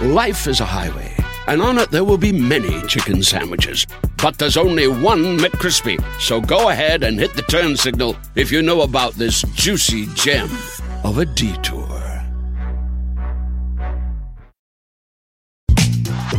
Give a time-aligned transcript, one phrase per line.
[0.00, 1.14] Life is a highway,
[1.46, 3.86] and on it there will be many chicken sandwiches.
[4.22, 6.02] But there's only one McCrispy.
[6.18, 10.48] So go ahead and hit the turn signal if you know about this juicy gem
[11.04, 11.88] of a detour.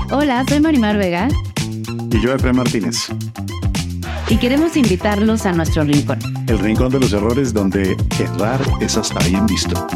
[0.09, 1.27] Hola, soy Marimar Vega.
[2.11, 3.09] Y yo, Efraín Martínez.
[4.29, 6.19] Y queremos invitarlos a nuestro rincón.
[6.47, 9.87] El rincón de los errores donde errar es hasta bien visto.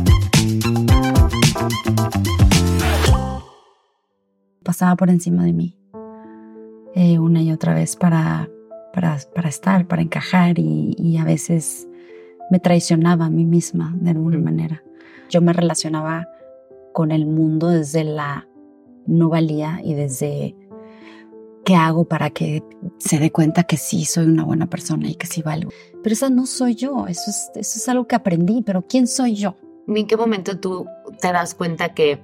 [4.68, 5.78] Pasaba por encima de mí
[6.94, 8.50] eh, una y otra vez para,
[8.92, 11.88] para, para estar, para encajar y, y, a veces
[12.52, 14.84] me traicionaba a mí misma de alguna manera.
[15.30, 16.28] Yo me relacionaba
[16.92, 18.50] con el mundo desde la
[19.06, 20.54] no valía y desde
[21.64, 22.62] qué hago para que
[22.98, 25.72] se dé cuenta que sí soy una buena persona y que sí valgo.
[26.04, 29.36] Pero esa no soy yo, eso es, eso es algo que aprendí, pero ¿quién soy
[29.36, 29.56] yo?
[29.88, 30.88] ¿En qué momento tú
[31.22, 32.22] te das cuenta que,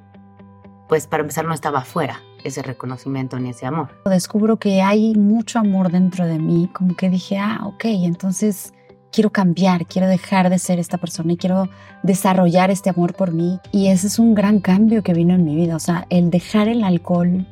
[0.90, 2.20] pues para empezar, no estaba afuera?
[2.44, 3.90] Ese reconocimiento ni ese amor.
[4.06, 8.74] Descubro que hay mucho amor dentro de mí, como que dije, ah, ok, entonces
[9.12, 11.70] quiero cambiar, quiero dejar de ser esta persona y quiero
[12.02, 13.60] desarrollar este amor por mí.
[13.72, 16.68] Y ese es un gran cambio que vino en mi vida, o sea, el dejar
[16.68, 17.46] el alcohol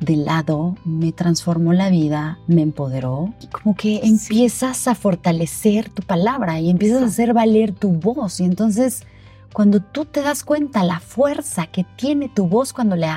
[0.00, 6.02] de lado me transformó la vida, me empoderó y como que empiezas a fortalecer tu
[6.02, 9.04] palabra y empiezas a hacer valer tu voz y entonces
[9.52, 13.08] cuando tú te das cuenta la fuerza que tiene tu voz cuando le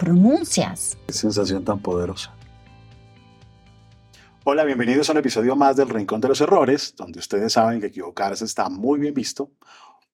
[0.00, 0.96] pronuncias.
[1.06, 2.32] Qué sensación tan poderosa.
[4.44, 7.88] Hola, bienvenidos a un episodio más del Rincón de los Errores, donde ustedes saben que
[7.88, 9.50] equivocarse está muy bien visto.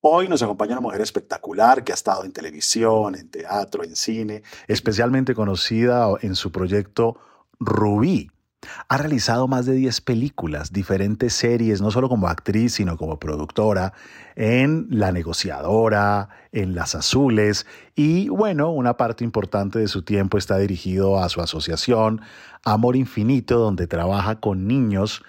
[0.01, 4.43] Hoy nos acompaña una mujer espectacular que ha estado en televisión, en teatro, en cine,
[4.67, 7.21] especialmente conocida en su proyecto
[7.61, 8.29] Rubí,
[8.89, 13.93] ha realizado más de 10 películas, diferentes series, no solo como actriz, sino como productora,
[14.35, 20.59] en La negociadora, en Las Azules, y bueno, una parte importante de su tiempo está
[20.59, 22.21] dirigido a su asociación
[22.65, 25.23] Amor Infinito, donde trabaja con niños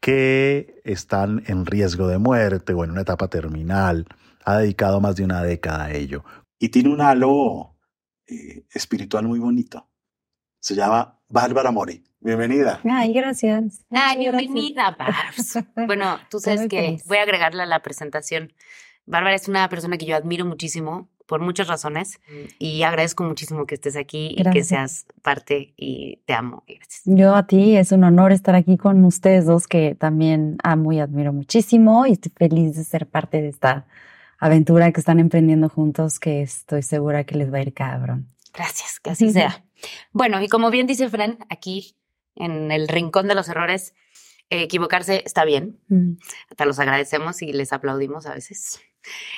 [0.00, 4.06] que están en riesgo de muerte o en una etapa terminal.
[4.44, 6.24] Ha dedicado más de una década a ello.
[6.58, 7.76] Y tiene un halo
[8.26, 9.88] eh, espiritual muy bonito.
[10.60, 12.02] Se llama Bárbara Mori.
[12.20, 12.80] Bienvenida.
[12.84, 13.84] Ay, gracias.
[13.90, 15.58] Ay, bienvenida, Barbs.
[15.86, 18.52] Bueno, tú sabes que voy a agregarle a la presentación.
[19.04, 22.46] Bárbara es una persona que yo admiro muchísimo por muchas razones mm.
[22.58, 26.64] y agradezco muchísimo que estés aquí y que seas parte y te amo.
[26.66, 27.02] Gracias.
[27.04, 31.00] Yo a ti es un honor estar aquí con ustedes dos que también amo y
[31.00, 33.86] admiro muchísimo y estoy feliz de ser parte de esta
[34.38, 38.28] aventura que están emprendiendo juntos que estoy segura que les va a ir cabrón.
[38.54, 39.62] Gracias, que así sea.
[40.12, 41.96] Bueno, y como bien dice Fran, aquí
[42.34, 43.94] en el rincón de los errores,
[44.50, 45.80] eh, equivocarse está bien.
[45.88, 46.12] Mm.
[46.50, 48.80] Hasta los agradecemos y les aplaudimos a veces.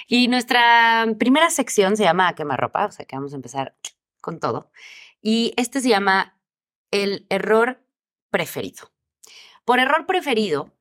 [0.06, 3.76] Y nuestra primera sección se llama quemarropa, o sea que vamos a empezar
[4.20, 4.70] con todo.
[5.20, 6.38] Y este se llama
[6.90, 7.82] el error
[8.30, 8.90] preferido.
[9.64, 10.72] Por error preferido,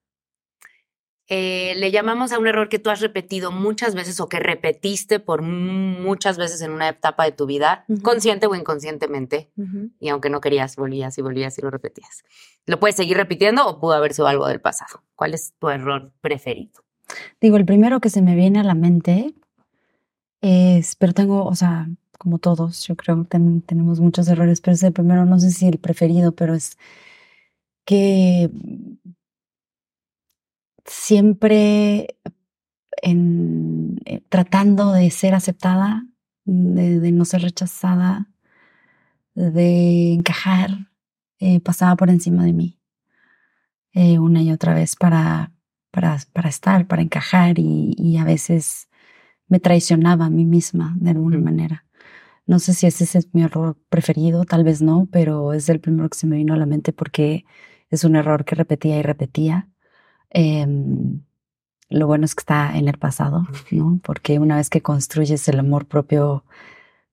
[1.31, 5.19] eh, le llamamos a un error que tú has repetido muchas veces o que repetiste
[5.19, 9.51] por muchas veces en una etapa de tu vida, consciente o inconscientemente,
[9.99, 12.23] y aunque no querías, volvías y volvías y lo repetías.
[12.65, 15.03] ¿Lo puedes seguir repitiendo o pudo haber sido algo del pasado?
[15.15, 16.83] ¿Cuál es tu error preferido?
[17.39, 19.35] Digo, el primero que se me viene a la mente
[20.41, 24.81] es, pero tengo, o sea, como todos, yo creo que tenemos muchos errores, pero es
[24.81, 26.75] el primero, no sé si el preferido, pero es
[27.85, 28.49] que
[30.89, 32.17] siempre
[33.01, 36.05] en, eh, tratando de ser aceptada,
[36.45, 38.29] de, no ser rechazada,
[39.35, 40.89] de encajar,
[41.39, 42.79] eh, pasaba por encima de mí
[43.93, 45.53] eh, una y otra vez para,
[45.91, 48.89] para, para estar, para encajar y, a veces
[49.47, 51.85] me traicionaba a mí misma de alguna manera.
[52.45, 56.09] No sé si ese es mi error preferido, tal vez no, pero es el primero
[56.09, 57.45] que se me vino a la mente porque
[57.89, 59.69] es un error que repetía y repetía
[60.31, 61.21] Em,
[61.89, 63.99] lo bueno es que está en el pasado, ¿no?
[64.03, 66.43] Porque una vez que construyes el amor propio,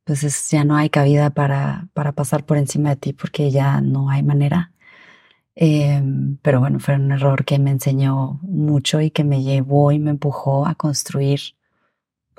[0.04, 4.10] pues ya no hay cabida para, para pasar por encima de ti porque ya no
[4.10, 4.72] hay manera.
[5.56, 9.98] Em, pero bueno, fue un error que me enseñó mucho y que me llevó y
[9.98, 11.40] me empujó a construir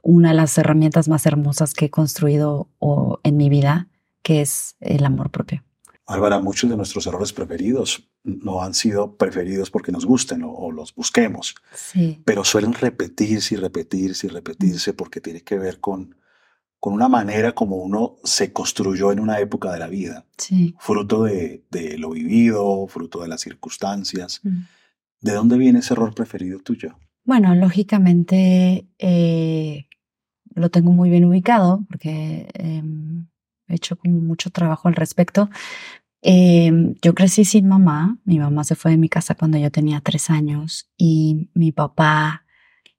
[0.03, 3.88] una de las herramientas más hermosas que he construido o, en mi vida,
[4.24, 5.63] que es el amor propio.
[6.07, 10.95] Álvara, muchos de nuestros errores preferidos no han sido preferidos porque nos gusten o, los
[10.95, 12.21] busquemos, sí.
[12.24, 16.15] pero suelen repetirse y repetirse y repetirse porque tiene que ver con,
[16.80, 20.75] con una manera como uno se construyó en una época de la vida, sí.
[20.80, 24.39] fruto de, de, lo vivido, fruto de las circunstancias.
[24.44, 24.62] Mm.
[25.19, 26.98] ¿De dónde viene ese error preferido tuyo?
[27.25, 29.88] Bueno, lógicamente eh,
[30.56, 32.81] lo tengo muy bien ubicado porque eh,
[33.68, 35.50] he hecho como mucho trabajo al respecto.
[36.22, 36.72] Eh,
[37.02, 40.30] yo crecí sin mamá, mi mamá se fue de mi casa cuando yo tenía tres
[40.30, 42.46] años y mi papá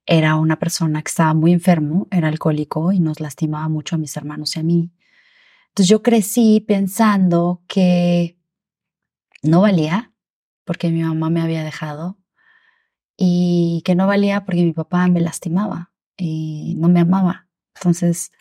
[0.05, 4.15] era una persona que estaba muy enfermo, era alcohólico y nos lastimaba mucho a mis
[4.17, 4.91] hermanos y a mí.
[5.69, 8.39] Entonces yo crecí pensando que
[9.43, 10.13] no valía
[10.65, 12.17] porque mi mamá me había dejado
[13.17, 17.47] y que no valía porque mi papá me lastimaba y no me amaba.
[17.75, 18.31] Entonces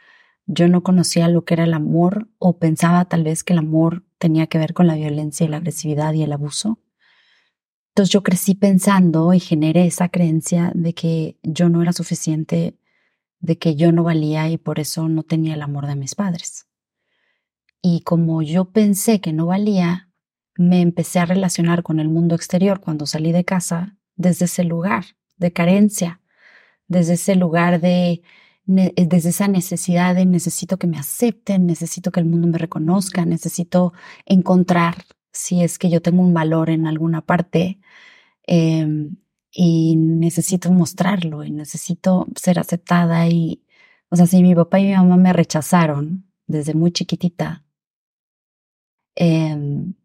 [0.49, 4.05] yo no conocía lo que era el amor o pensaba tal vez que el amor
[4.17, 6.81] tenía que ver con la violencia y la agresividad y el abuso.
[7.91, 12.79] Entonces yo crecí pensando y generé esa creencia de que yo no era suficiente,
[13.41, 16.67] de que yo no valía y por eso no tenía el amor de mis padres.
[17.83, 20.09] Y como yo pensé que no valía,
[20.57, 25.05] me empecé a relacionar con el mundo exterior cuando salí de casa desde ese lugar
[25.37, 26.23] de carencia,
[26.87, 28.23] desde ese lugar de
[28.69, 33.95] desde esa necesidad de necesito que me acepten, necesito que el mundo me reconozca, necesito
[34.27, 37.81] encontrar si es que yo tengo un valor en alguna parte
[38.47, 38.87] eh,
[39.53, 43.65] y necesito mostrarlo y necesito ser aceptada y,
[44.11, 47.65] o sea, si mi papá y mi mamá me rechazaron desde muy chiquitita,
[49.17, 49.57] eh,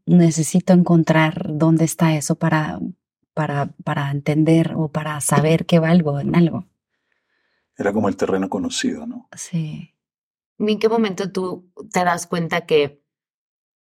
[0.05, 2.79] necesito encontrar dónde está eso para,
[3.33, 6.65] para, para entender o para saber que valgo en algo.
[7.77, 9.27] Era como el terreno conocido, ¿no?
[9.35, 9.93] Sí.
[10.59, 13.03] ¿En qué momento tú te das cuenta que,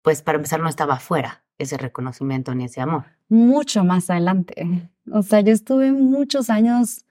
[0.02, 3.04] pues para empezar, no estaba afuera ese reconocimiento ni ese amor?
[3.28, 4.90] Mucho más adelante.
[5.10, 7.04] O sea, yo estuve muchos años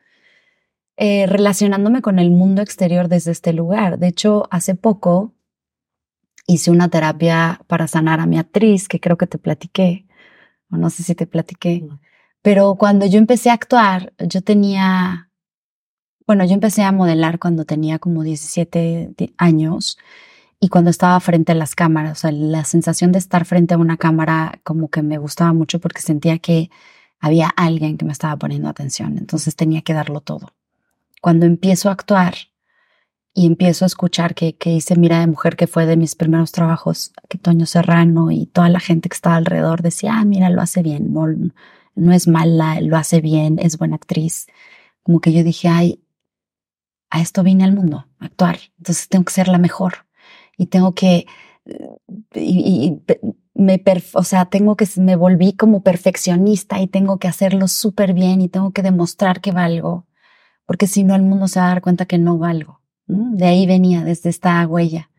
[0.98, 3.98] eh, relacionándome con el mundo exterior desde este lugar.
[3.98, 5.34] De hecho, hace poco
[6.48, 10.06] hice una terapia para sanar a mi actriz, que creo que te platiqué,
[10.70, 11.88] o no sé si te platiqué.
[12.42, 15.31] Pero cuando yo empecé a actuar, yo tenía
[16.28, 19.98] bueno, yo empecé a modelar cuando tenía como 17 años
[20.60, 23.78] y cuando estaba frente a las cámaras, o sea, la sensación de estar frente a
[23.78, 26.70] una cámara como que me gustaba mucho porque sentía que
[27.20, 30.54] había alguien que me estaba poniendo atención, entonces tenía que darlo todo.
[31.20, 32.36] Cuando empiezo a actuar
[33.34, 36.52] y empiezo a escuchar que, que hice Mira de Mujer, que fue de mis primeros
[36.52, 40.62] trabajos, que Toño Serrano y toda la gente que estaba alrededor decía, ah, mira, lo
[40.62, 41.26] hace bien, no,
[41.96, 44.48] no es mala, lo hace bien, es buena actriz.
[45.04, 46.02] Como que yo dije, ay,
[47.12, 48.58] a esto vine al mundo, a actuar.
[48.80, 50.08] Entonces tengo que ser la mejor
[50.58, 51.28] y tengo que,
[52.34, 53.02] y,
[53.54, 58.42] me, o sea, tengo que, me volví como perfeccionista y tengo que hacerlo súper bien
[58.42, 60.08] y tengo que demostrar que valgo,
[60.66, 62.82] porque si no el mundo se va a dar cuenta que no valgo.
[63.06, 65.10] De ahí venía, desde esta huella.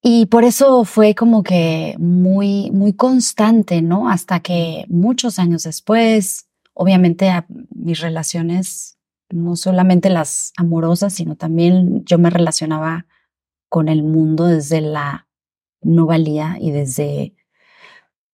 [0.00, 4.08] Y por eso fue como que muy, muy constante, ¿no?
[4.08, 7.30] Hasta que muchos años después, obviamente
[7.70, 8.98] mis relaciones
[9.32, 13.06] no solamente las amorosas, sino también yo me relacionaba
[13.68, 15.28] con el mundo desde la
[15.80, 17.34] no valía y desde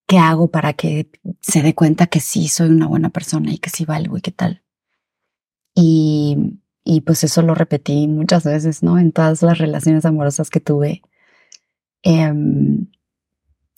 [0.06, 3.70] qué hago para que se dé cuenta que sí soy una buena persona y que
[3.70, 4.62] sí valgo y qué tal.
[5.74, 8.98] Y, y pues eso lo repetí muchas veces, ¿no?
[8.98, 11.02] En todas las relaciones amorosas que tuve.
[12.02, 12.88] Em,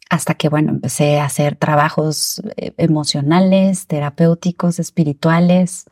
[0.08, 5.86] hasta que, bueno, empecé a hacer trabajos eh, emocionales, terapéuticos, espirituales,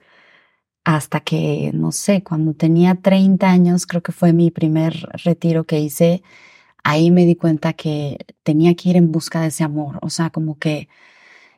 [0.88, 5.80] hasta que, no sé, cuando tenía 30 años, creo que fue mi primer retiro que
[5.80, 6.22] hice,
[6.82, 9.98] ahí me di cuenta que tenía que ir en busca de ese amor.
[10.00, 10.88] O sea, como que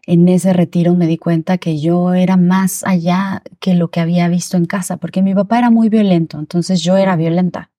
[0.04, 4.28] en ese retiro me di cuenta que yo era más allá que lo que había
[4.28, 7.70] visto en casa, porque mi papá era muy violento, entonces yo era violenta.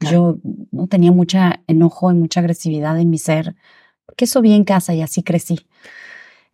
[0.00, 0.36] Yo
[0.72, 3.56] no tenía mucha enojo y mucha agresividad en mi ser,
[4.04, 5.66] porque eso vi en casa y así crecí.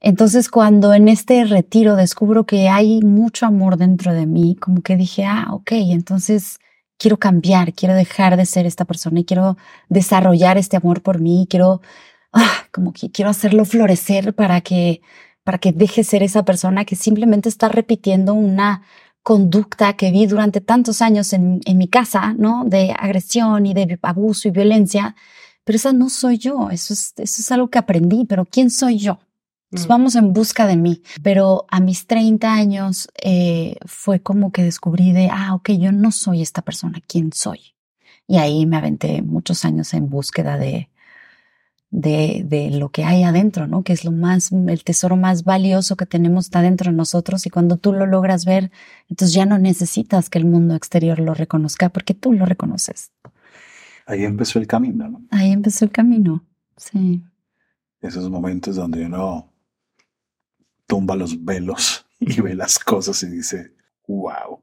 [0.06, 4.96] Entonces cuando en este retiro descubro que hay mucho amor dentro de mí, como que
[4.96, 6.58] dije, ah, ok, entonces
[6.99, 9.56] quiero cambiar, quiero dejar de ser esta persona y quiero
[9.88, 11.80] desarrollar este amor por mí, quiero,
[12.34, 15.00] ah, como que quiero hacerlo florecer para que,
[15.42, 18.82] para que deje ser esa persona que simplemente está repitiendo una
[19.23, 22.64] conducta que vi durante tantos años en, en mi casa, ¿no?
[22.66, 25.16] De agresión y de abuso y violencia,
[25.64, 28.99] pero esa no soy yo, eso es, eso es algo que aprendí, pero ¿quién soy
[28.99, 29.24] yo?
[29.75, 29.90] Entonces Mm.
[29.90, 31.02] vamos en busca de mí.
[31.23, 36.12] Pero a mis 30 años eh, fue como que descubrí de, ah, ok, yo no
[36.12, 37.61] soy esta persona, ¿quién soy?
[38.28, 40.88] Y ahí me aventé muchos años en búsqueda de,
[41.90, 43.83] de, de lo que hay adentro, ¿no?
[43.83, 47.50] Que es lo más, el tesoro más valioso que tenemos está dentro de nosotros y
[47.50, 48.71] cuando tú lo logras ver,
[49.11, 53.11] entonces ya no necesitas que el mundo exterior lo reconozca porque tú lo reconoces.
[54.07, 55.23] Ahí empezó el camino, ¿no?
[55.31, 56.45] Ahí empezó el camino.
[56.76, 57.23] Sí.
[58.00, 59.50] Esos momentos donde uno
[60.87, 63.75] tumba los velos y ve las cosas y dice,
[64.07, 64.62] wow.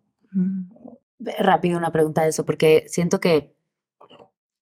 [1.40, 3.56] Rápido una pregunta de eso, porque siento que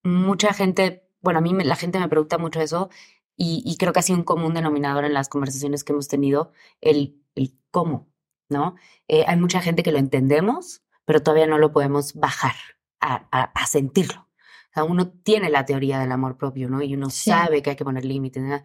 [0.04, 2.90] mucha gente, bueno, a mí me- la gente me pregunta mucho eso
[3.36, 6.52] y, y creo que ha sido un común denominador en las conversaciones que hemos tenido,
[6.82, 8.10] el, el cómo,
[8.50, 8.76] ¿no?
[9.08, 12.56] Eh, hay mucha gente que lo entendemos, pero todavía no lo podemos bajar
[13.00, 14.28] a, a- a sentirlo.
[14.72, 16.82] O sea, uno tiene la teoría del amor propio, ¿no?
[16.82, 17.30] Y uno Sí.
[17.32, 18.62] sabe que hay que poner límites, ¿no?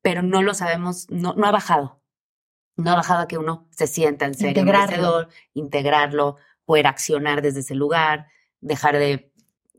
[0.00, 2.00] pero no lo sabemos, no, no ha bajado.
[2.78, 4.86] No ha bajado a que uno se sienta en serio, Integrarlo.
[4.96, 8.28] merecedor, integrarlo, poder accionar desde ese lugar,
[8.60, 9.32] dejar de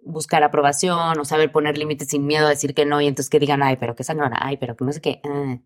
[0.03, 3.39] buscar aprobación o saber poner límites sin miedo a decir que no y entonces que
[3.39, 5.21] digan, ay, pero que sangrona, ay, pero que no sé qué.
[5.23, 5.57] ah".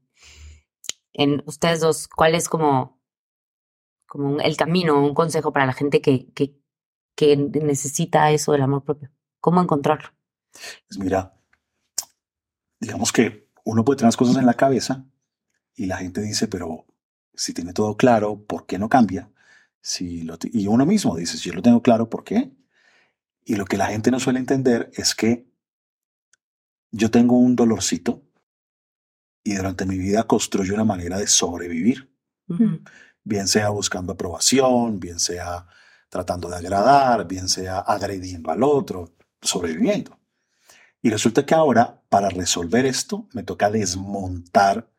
[1.13, 2.99] En ustedes dos, ¿cuál es como,
[4.07, 6.55] como un- el camino, un consejo para la gente que, que,
[7.15, 9.09] que necesita eso del amor propio?
[9.39, 10.09] ¿Cómo encontrarlo?
[10.87, 11.33] Pues mira,
[12.79, 15.05] digamos que uno puede tener las cosas en la cabeza
[15.75, 16.85] y la gente dice, pero
[17.35, 19.29] si tiene todo claro, ¿por qué no cambia?
[19.81, 22.51] Si lo y uno mismo dice, si yo lo tengo claro, ¿por qué?
[23.43, 25.45] Y lo que la gente no suele entender es que
[26.91, 28.23] yo tengo un dolorcito
[29.43, 32.09] y durante mi vida construyo una manera de sobrevivir,
[33.23, 35.65] bien sea buscando aprobación, bien sea
[36.07, 40.17] tratando de agradar, bien sea agrediendo al otro, sobreviviendo.
[41.01, 44.89] Y resulta que ahora, para resolver esto, me toca desmontar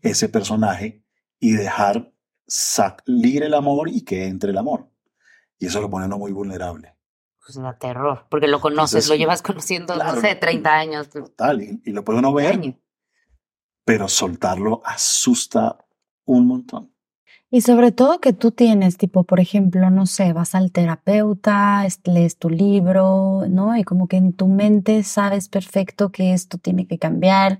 [0.00, 0.99] ese personaje
[1.40, 2.12] y dejar
[2.46, 4.88] salir el amor y que entre el amor.
[5.58, 6.94] Y eso lo pone uno muy vulnerable.
[7.44, 10.14] Pues da terror, porque lo conoces, Entonces, lo llevas conociendo, claro.
[10.16, 11.08] no sé, 30 años.
[11.10, 12.78] Total, y, y lo puede uno ver, año.
[13.84, 15.84] pero soltarlo asusta
[16.24, 16.92] un montón.
[17.52, 22.00] Y sobre todo que tú tienes, tipo, por ejemplo, no sé, vas al terapeuta, es-
[22.04, 23.76] lees tu libro, ¿no?
[23.76, 27.58] Y como que en tu mente sabes perfecto que esto tiene que cambiar,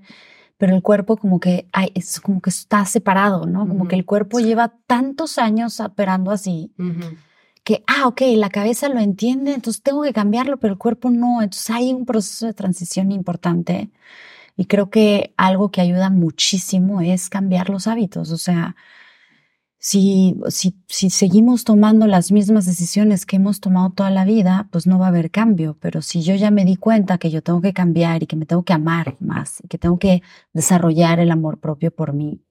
[0.61, 3.67] pero el cuerpo como que, ay, es como que está separado, ¿no?
[3.67, 6.71] Como que el cuerpo lleva tantos años operando así
[7.63, 11.41] que, ah, ok, la cabeza lo entiende, entonces tengo que cambiarlo, pero el cuerpo no.
[11.41, 13.89] Entonces hay un proceso de transición importante.
[14.55, 18.29] Y creo que algo que ayuda muchísimo es cambiar los hábitos.
[18.29, 18.75] O sea,
[19.83, 24.85] si, si, si seguimos tomando las mismas decisiones que hemos tomado toda la vida, pues
[24.85, 25.75] no va a haber cambio.
[25.79, 28.45] Pero si yo ya me di cuenta que yo tengo que cambiar y que me
[28.45, 30.21] tengo que amar más y que tengo que
[30.53, 32.43] desarrollar el amor propio por mí,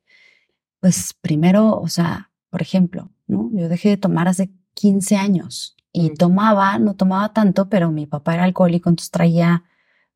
[0.81, 3.49] pues primero, o sea, por ejemplo, ¿no?
[3.53, 6.15] Yo dejé de tomar hace 15 años y Mm.
[6.15, 9.63] tomaba, no tomaba tanto, pero mi papá era alcohólico, entonces traía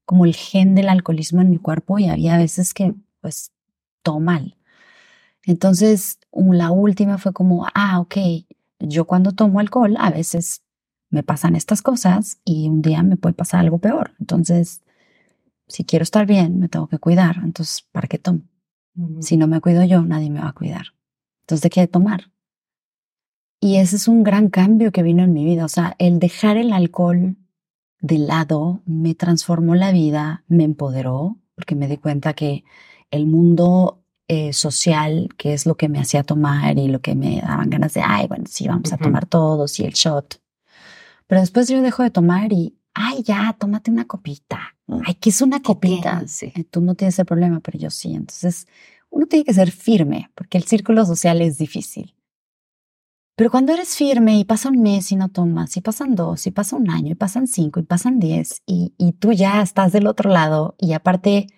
[0.04, 3.52] como el gen del alcoholismo en mi cuerpo y había veces que, pues,
[4.02, 4.56] todo mal.
[5.46, 8.16] Entonces, la última fue como, ah, ok,
[8.78, 10.62] yo cuando tomo alcohol a veces
[11.10, 14.12] me pasan estas cosas y un día me puede pasar algo peor.
[14.18, 14.82] Entonces,
[15.68, 17.36] si quiero estar bien, me tengo que cuidar.
[17.42, 18.42] Entonces, ¿para qué tomo?
[19.20, 20.94] Si no me cuido yo, nadie me va a cuidar.
[21.42, 22.30] Entonces, ¿de qué tomar?
[23.60, 25.64] Y ese es un gran cambio que vino en mi vida.
[25.64, 27.36] O sea, el dejar el alcohol
[28.00, 32.64] de lado me transformó la vida, me empoderó, porque me di cuenta que
[33.10, 37.40] el mundo eh, social, que es lo que me hacía tomar y lo que me
[37.40, 39.04] daban ganas de, ay, bueno, sí, vamos a Ujú.
[39.04, 40.40] tomar todos y el shot.
[41.26, 44.76] Pero después yo dejo de tomar y, ay, ya, tómate una copita.
[44.86, 45.00] Mm.
[45.06, 46.22] Ay, ¿qué es una ¿Qué copita?
[46.26, 46.52] Sí.
[46.54, 48.14] Eh, Tú no tienes el problema, pero yo sí.
[48.14, 48.66] Entonces,
[49.10, 52.14] uno tiene que ser firme, porque el círculo social es difícil.
[53.36, 56.50] Pero cuando eres firme y pasa un mes y no tomas, y pasan dos, y
[56.52, 60.06] pasa un año, y pasan cinco, y pasan diez, y, y tú ya estás del
[60.06, 61.48] otro lado, y aparte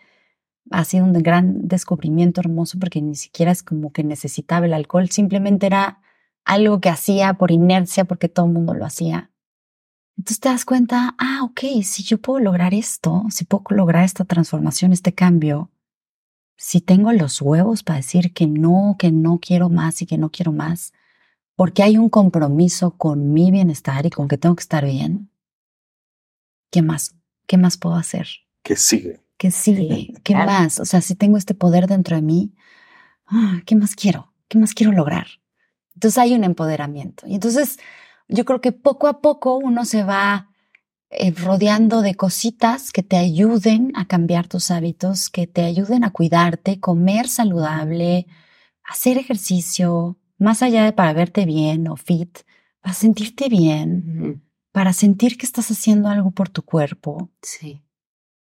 [0.71, 5.11] ha sido un gran descubrimiento hermoso porque ni siquiera es como que necesitaba el alcohol,
[5.11, 6.01] simplemente era
[6.45, 9.31] algo que hacía por inercia porque todo el mundo lo hacía.
[10.17, 14.25] Entonces te das cuenta, ah, ok, si yo puedo lograr esto, si puedo lograr esta
[14.25, 15.71] transformación, este cambio,
[16.57, 20.31] si tengo los huevos para decir que no, que no quiero más y que no
[20.31, 20.95] quiero más,
[21.55, 25.31] porque hay un compromiso con mi bienestar y con que tengo que estar bien,
[26.71, 27.15] ¿qué más?
[27.47, 28.27] ¿Qué más puedo hacer?
[28.63, 29.26] Que sigue.
[29.37, 30.15] ¿Qué sigue?
[30.23, 30.51] ¿Qué Claro.
[30.51, 30.81] más?
[30.81, 32.55] O sea, si tengo este poder dentro de mí,
[33.27, 34.33] ah, ¿qué más quiero?
[34.49, 35.27] ¿Qué más quiero lograr?
[35.95, 37.27] Entonces hay un empoderamiento.
[37.27, 37.79] Y entonces
[38.29, 40.51] yo creo que poco a poco uno se va
[41.11, 46.11] eh, rodeando de cositas que te ayuden a cambiar tus hábitos, que te ayuden a
[46.11, 48.27] cuidarte, comer saludable,
[48.83, 52.41] hacer ejercicio, más allá de para verte bien o fit,
[52.81, 57.31] para sentirte bien, para sentir que estás haciendo algo por tu cuerpo.
[57.41, 57.83] Sí.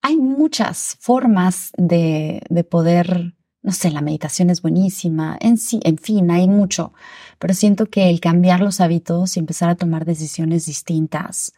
[0.02, 5.98] Hay muchas formas de, de poder, no sé, la meditación es buenísima, en sí, en
[5.98, 6.94] fin, hay mucho,
[7.38, 11.54] pero siento que el cambiar los hábitos y empezar a tomar decisiones distintas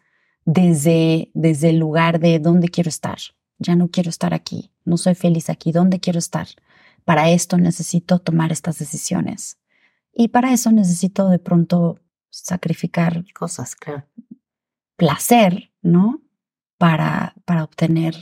[0.45, 3.17] desde, desde el lugar de dónde quiero estar.
[3.59, 6.47] Ya no quiero estar aquí, no soy feliz aquí, ¿dónde quiero estar?
[7.05, 9.59] Para esto necesito tomar estas decisiones.
[10.13, 14.05] Y para eso necesito de pronto sacrificar Cosas, claro.
[14.95, 16.21] placer, ¿no?
[16.81, 18.15] Para, para obtener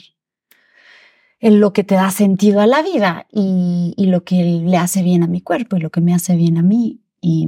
[1.39, 5.23] lo que te da sentido a la vida y, y lo que le hace bien
[5.23, 6.99] a mi cuerpo y lo que me hace bien a mí.
[7.21, 7.47] Y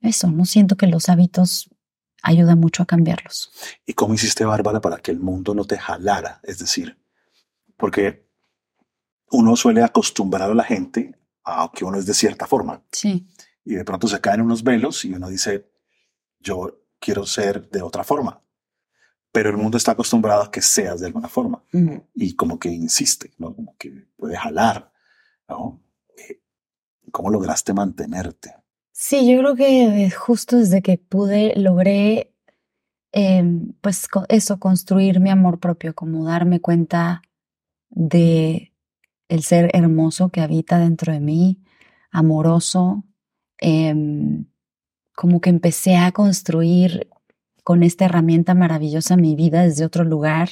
[0.00, 1.68] eso, no siento que los hábitos
[2.22, 3.50] ayudan mucho a cambiarlos.
[3.84, 6.40] ¿Y cómo hiciste, Bárbara, para que el mundo no te jalara?
[6.42, 6.96] Es decir,
[7.76, 8.26] porque
[9.30, 13.26] uno suele acostumbrar a la gente a que uno es de cierta forma Sí.
[13.62, 15.70] y de pronto se caen unos velos y uno dice,
[16.40, 18.40] yo quiero ser de otra forma.
[19.36, 21.62] Pero el mundo está acostumbrado a que seas de alguna forma
[22.14, 23.54] y como que insiste, ¿no?
[23.54, 24.90] Como que puede jalar,
[25.46, 25.82] ¿no?
[26.16, 26.40] Eh,
[27.12, 28.54] ¿Cómo lograste mantenerte?
[28.92, 32.32] Sí, yo creo que justo desde que pude, logré,
[33.12, 37.20] em, pues eso, construir mi amor propio, como darme cuenta
[37.90, 38.72] de
[39.28, 41.60] el ser hermoso que habita dentro de mí,
[42.10, 43.04] amoroso,
[43.58, 44.46] em,
[45.14, 47.10] como que empecé a construir
[47.66, 50.50] con esta herramienta maravillosa mi vida desde otro lugar.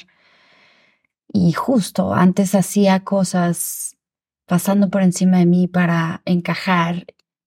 [1.31, 3.95] Y justo antes hacía cosas
[4.45, 7.05] pasando por encima de mí para encajar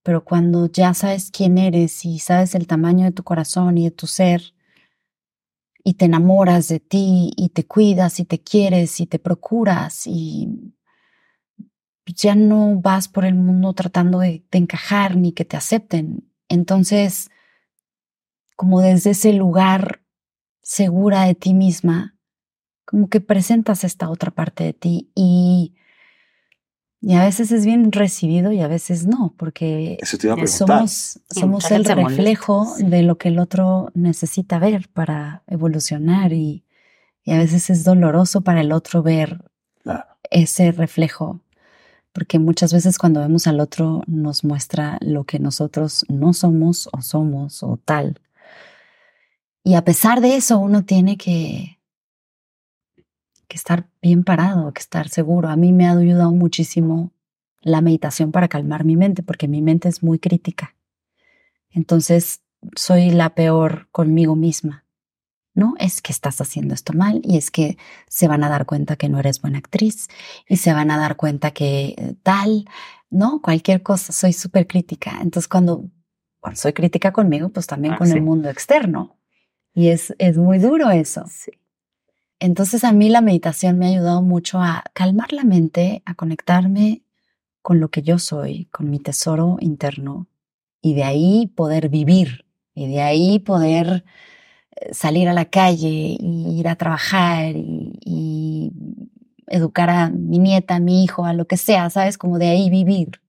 [0.09, 3.91] pero cuando ya sabes quién eres y sabes el tamaño de tu corazón y de
[3.91, 4.55] tu ser,
[5.83, 10.73] y te enamoras de ti y te cuidas y te quieres y te procuras y
[12.05, 16.27] ya no vas por el mundo tratando de, de encajar ni que te acepten.
[16.47, 17.29] Entonces,
[18.59, 20.01] como desde ese lugar
[20.61, 22.17] segura de ti misma,
[22.83, 25.75] como que presentas esta otra parte de ti y,
[26.99, 29.97] y a veces es bien recibido y a veces no, porque
[30.45, 32.83] somos, somos el molesta, reflejo sí.
[32.83, 36.65] de lo que el otro necesita ver para evolucionar y,
[37.23, 39.41] y a veces es doloroso para el otro ver
[39.83, 40.03] Claro.
[40.31, 41.39] ese reflejo,
[42.11, 47.01] porque muchas veces cuando vemos al otro nos muestra lo que nosotros no somos o
[47.01, 48.19] somos o tal.
[49.69, 51.77] Y a pesar de eso uno tiene que,
[53.47, 55.47] que estar bien parado, que estar seguro.
[55.47, 57.11] A mí me ha ayudado muchísimo
[57.61, 60.75] la meditación para calmar mi mente, porque mi mente es muy crítica.
[61.69, 62.41] Entonces
[62.75, 64.85] soy la peor conmigo misma.
[65.53, 67.77] No es que estás haciendo esto mal y es que
[68.07, 70.07] se van a dar cuenta que no eres buena actriz
[70.47, 72.65] y se van a dar cuenta que eh, tal,
[73.11, 73.39] ¿no?
[73.43, 75.19] Cualquier cosa, soy súper crítica.
[75.21, 75.85] Entonces cuando,
[76.39, 78.13] cuando soy crítica conmigo, pues también Ah, con sí.
[78.13, 79.18] el mundo externo.
[79.73, 81.25] Y es, es muy duro eso.
[81.27, 81.51] Sí.
[82.39, 87.03] Entonces a mí la meditación me ha ayudado mucho a calmar la mente, a conectarme
[87.61, 90.27] con lo que yo soy, con mi tesoro interno
[90.81, 94.05] y de ahí poder vivir y de ahí poder
[94.75, 98.71] eh, salir a la calle y ir a trabajar y, y
[99.47, 102.17] educar a mi nieta, a mi hijo, a lo que sea, ¿sabes?
[102.17, 103.21] Como de ahí vivir.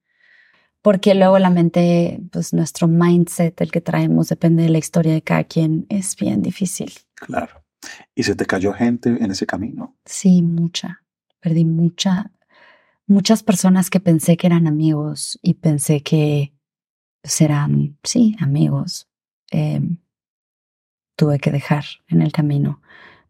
[0.82, 5.22] Porque luego la mente, pues nuestro mindset, el que traemos, depende de la historia de
[5.22, 6.92] cada quien, es bien difícil.
[7.14, 7.62] Claro.
[8.14, 9.96] ¿Y se te cayó gente en ese camino?
[10.04, 11.04] Sí, mucha.
[11.40, 12.30] Perdí mucha,
[13.06, 16.54] muchas personas que pensé que eran amigos y pensé que
[17.22, 19.08] pues, eran, sí, amigos.
[19.50, 19.80] Eh,
[21.16, 22.80] tuve que dejar en el camino.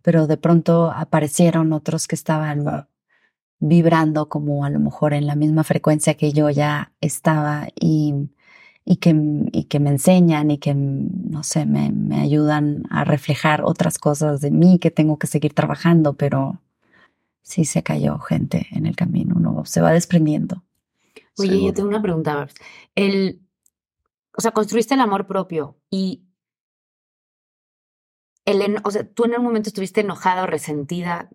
[0.02, 2.64] Pero de pronto aparecieron otros que estaban.
[3.60, 8.30] Vibrando como a lo mejor en la misma frecuencia que yo ya estaba y,
[8.84, 9.14] y, que,
[9.52, 14.40] y que me enseñan y que, no sé, me, me ayudan a reflejar otras cosas
[14.40, 16.60] de mí que tengo que seguir trabajando, pero
[17.42, 20.64] sí se cayó gente en el camino, uno se va desprendiendo.
[21.38, 21.66] Oye, Seguro.
[21.66, 22.48] yo tengo una pregunta.
[22.94, 23.42] El,
[24.36, 26.24] o sea, construiste el amor propio y
[28.46, 31.30] el, o sea, tú en un momento estuviste enojada o resentida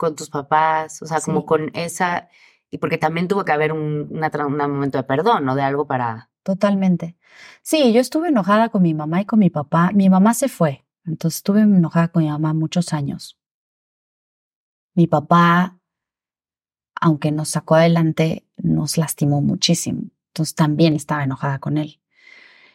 [0.00, 2.30] con tus papás, o sea, como con esa,
[2.70, 5.86] y porque también tuvo que haber un, una un momento de perdón o de algo
[5.86, 6.30] para...
[6.42, 7.18] Totalmente.
[7.60, 9.90] Sí, yo estuve enojada con mi mamá y con mi papá.
[9.92, 13.38] Mi mamá se fue, entonces estuve enojada con mi mamá muchos años.
[14.94, 15.78] Mi papá,
[16.98, 20.04] aunque nos sacó adelante, nos lastimó muchísimo.
[20.28, 22.00] Entonces también estaba enojada con él.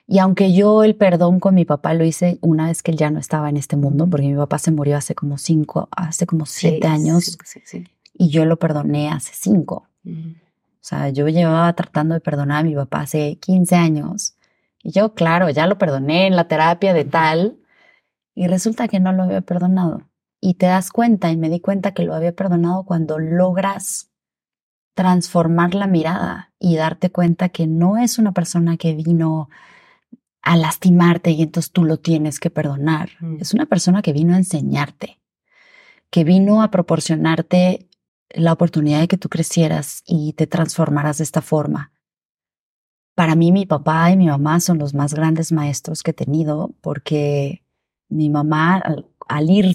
[0.07, 3.09] Y aunque yo el perdón con mi papá lo hice una vez que él ya
[3.09, 6.45] no estaba en este mundo, porque mi papá se murió hace como cinco, hace como
[6.45, 7.87] siete Sí, años, sí, sí, sí.
[8.13, 9.87] y yo lo perdoné hace cinco.
[10.05, 10.29] Ujú.
[10.29, 14.35] O sea, yo llevaba tratando de perdonar a mi papá hace 15 años.
[14.83, 17.57] Y yo, claro, ya lo perdoné en la terapia de tal.
[18.35, 20.03] Y resulta que no lo había perdonado.
[20.39, 24.11] Y te das cuenta, y me di cuenta que lo había perdonado cuando logras
[24.93, 29.49] transformar la mirada y darte cuenta que no es una persona que vino
[30.45, 33.09] a lastimarte y entonces tú lo tienes que perdonar.
[33.19, 33.37] Mm.
[33.41, 35.19] Es una persona que vino a enseñarte,
[36.09, 37.89] que vino a proporcionarte
[38.29, 41.91] la oportunidad de que tú crecieras y te transformaras de esta forma.
[43.15, 46.75] Para mí mi papá y mi mamá son los más grandes maestros que he tenido
[46.81, 47.63] porque
[48.07, 49.74] mi mamá al, al ir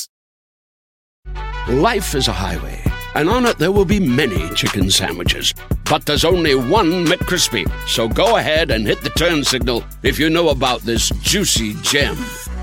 [1.69, 2.81] Life is a highway,
[3.15, 5.53] and on it there will be many chicken sandwiches.
[5.89, 7.69] But there's only one McCrispy.
[7.87, 12.17] So go ahead and hit the turn signal if you know about this juicy gem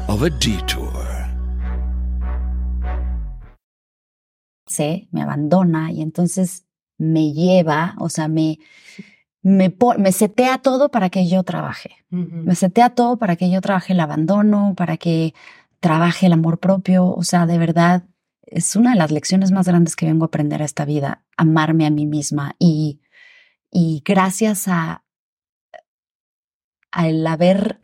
[0.09, 1.09] of a detour.
[4.69, 6.65] se me abandona y entonces
[6.99, 8.59] me lleva, o sea, me,
[9.43, 11.97] me, me setea todo para que yo trabaje.
[12.11, 15.35] Me setea todo para que yo trabaje el abandono, para que
[15.81, 17.07] trabaje el amor propio.
[17.07, 18.05] O sea, de verdad,
[18.51, 21.87] es una de las lecciones más grandes que vengo a aprender a esta vida, amarme
[21.87, 22.55] a mí misma.
[22.59, 23.01] Y,
[23.71, 25.05] y gracias a
[26.91, 27.81] al haber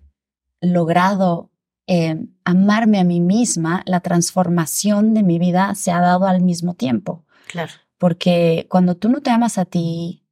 [0.61, 1.51] logrado
[1.87, 6.75] eh, amarme a mí misma, la transformación de mi vida se ha dado al mismo
[6.75, 7.27] tiempo.
[7.49, 7.73] Claro.
[7.99, 10.25] Porque cuando tú no te amas a ti,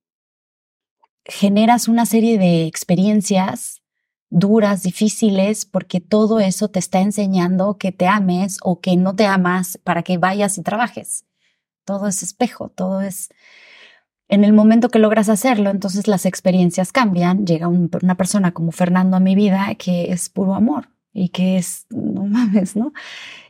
[1.25, 3.82] generas una serie de experiencias
[4.33, 9.27] duras, difíciles, porque todo eso te está enseñando que te ames o que no te
[9.27, 11.27] amas para que vayas y trabajes.
[11.85, 13.29] Todo es espejo, todo es...
[14.29, 17.45] En el momento que logras hacerlo, entonces las experiencias cambian.
[17.47, 21.59] Llega un- una persona como Fernando a mi vida que es puro amor y que
[21.59, 22.95] es, no mames, ¿no?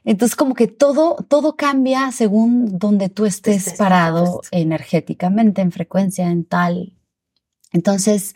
[0.05, 6.29] Entonces como que todo, todo cambia según donde tú estés Estés, parado energéticamente, en frecuencia,
[6.29, 6.95] en tal.
[7.73, 8.35] Entonces,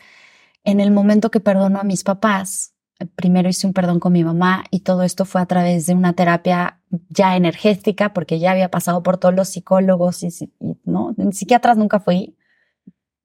[0.67, 4.25] en el momento que perdono a mis papás, eh, primero hice un perdón con mi
[4.25, 8.69] mamá y todo esto fue a través de una terapia ya energética porque ya había
[8.69, 10.27] pasado por todos los psicólogos y,
[10.59, 12.35] y, no, en psiquiatras nunca fui,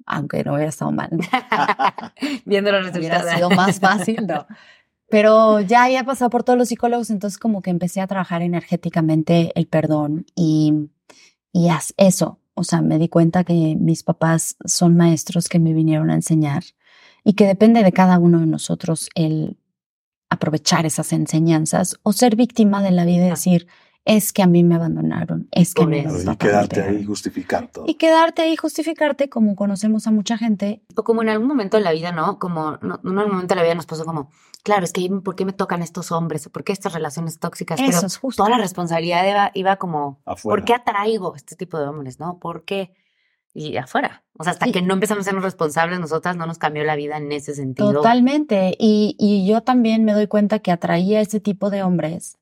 [0.06, 1.10] aunque no hubiera estado mal.
[2.44, 3.34] Viendo los hubiera resultados.
[3.34, 4.46] sido más fácil, no.
[5.10, 9.50] Pero ya había pasado por todos los psicólogos, entonces como que empecé a trabajar energéticamente
[9.56, 10.90] el perdón y,
[11.52, 12.38] y eso.
[12.54, 16.62] O sea, me di cuenta que mis papás son maestros que me vinieron a enseñar
[17.24, 19.56] y que depende de cada uno de nosotros el
[20.30, 23.68] aprovechar esas enseñanzas o ser víctima de la vida y decir,
[24.04, 27.84] es que a mí me abandonaron, es que me y quedarte ahí y justificar todo.
[27.86, 30.82] Y quedarte ahí y justificarte como conocemos a mucha gente.
[30.96, 32.38] O como en algún momento de la vida, ¿no?
[32.38, 34.30] Como no, en algún momento de la vida nos puso como,
[34.64, 36.46] claro, es que ¿por qué me tocan estos hombres?
[36.46, 37.78] ¿O por qué estas relaciones tóxicas?
[37.78, 38.42] Eso Pero es justo.
[38.42, 40.60] toda la responsabilidad iba, iba como, Afuera.
[40.60, 42.18] ¿por qué atraigo este tipo de hombres?
[42.18, 42.38] ¿No?
[42.38, 42.92] ¿Por qué?
[43.54, 44.24] Y afuera.
[44.38, 44.72] O sea, hasta Sí.
[44.72, 47.92] que no empezamos a ser responsables nosotras, no nos cambió la vida en ese sentido.
[47.92, 48.74] Totalmente.
[48.78, 52.38] Y, y yo también me doy cuenta que atraía ese tipo de hombres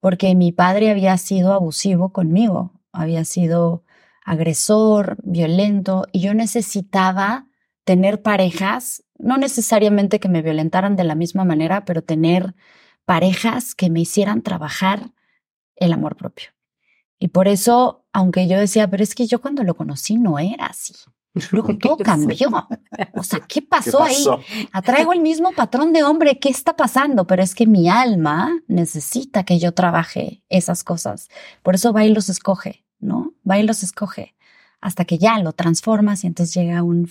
[0.00, 3.82] porque mi padre había sido abusivo conmigo, había sido
[4.24, 7.46] agresor, violento, y yo necesitaba
[7.84, 12.54] tener parejas, no necesariamente que me violentaran de la misma manera, pero tener
[13.04, 15.10] parejas que me hicieran trabajar
[15.76, 16.48] el amor propio.
[17.18, 20.66] Y por eso, aunque yo decía, pero es que yo cuando lo conocí no era
[20.66, 20.94] así.
[21.50, 22.48] Luego todo cambió.
[23.14, 24.24] O sea, ¿qué ¿Qué pasó, ahí?
[24.72, 26.38] Atraigo el mismo patrón de hombre.
[26.38, 27.26] ¿Qué está pasando?
[27.26, 31.28] Pero es que mi alma necesita que yo trabaje esas cosas.
[31.62, 33.34] Por eso va y los escoge, ¿no?
[33.48, 34.34] Va y los escoge
[34.80, 37.10] hasta que ya lo transformas y entonces llega un.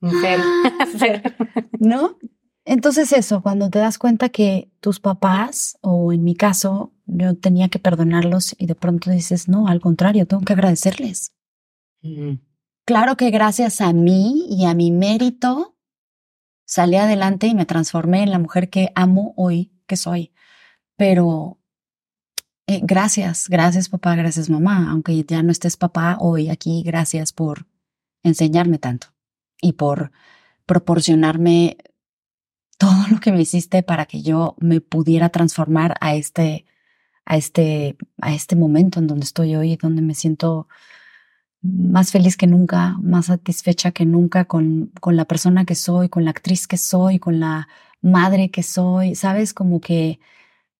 [0.00, 0.40] Fer.
[1.78, 2.16] ¿no?
[2.64, 7.68] Entonces eso, cuando te das cuenta que tus papás, o en mi caso, yo tenía
[7.68, 11.32] que perdonarlos y de pronto dices, no, al contrario, tengo que agradecerles.
[12.02, 12.34] Mm.
[12.84, 15.76] Claro que gracias a mí y a mi mérito
[16.64, 20.32] salí adelante y me transformé en la mujer que amo hoy que soy.
[20.96, 21.58] Pero
[22.66, 27.66] eh, gracias, gracias papá, gracias mamá, aunque ya no estés papá hoy aquí, gracias por
[28.22, 29.08] enseñarme tanto
[29.60, 30.12] y por
[30.66, 31.78] proporcionarme
[32.78, 36.64] todo lo que me hiciste para que yo me pudiera transformar a este,
[37.24, 40.68] a este, a este momento en donde estoy hoy, donde me siento
[41.62, 46.24] más feliz que nunca, más satisfecha que nunca con, con la persona que soy, con
[46.24, 47.68] la actriz que soy, con la
[48.00, 49.52] madre que soy, ¿sabes?
[49.52, 50.20] Como que,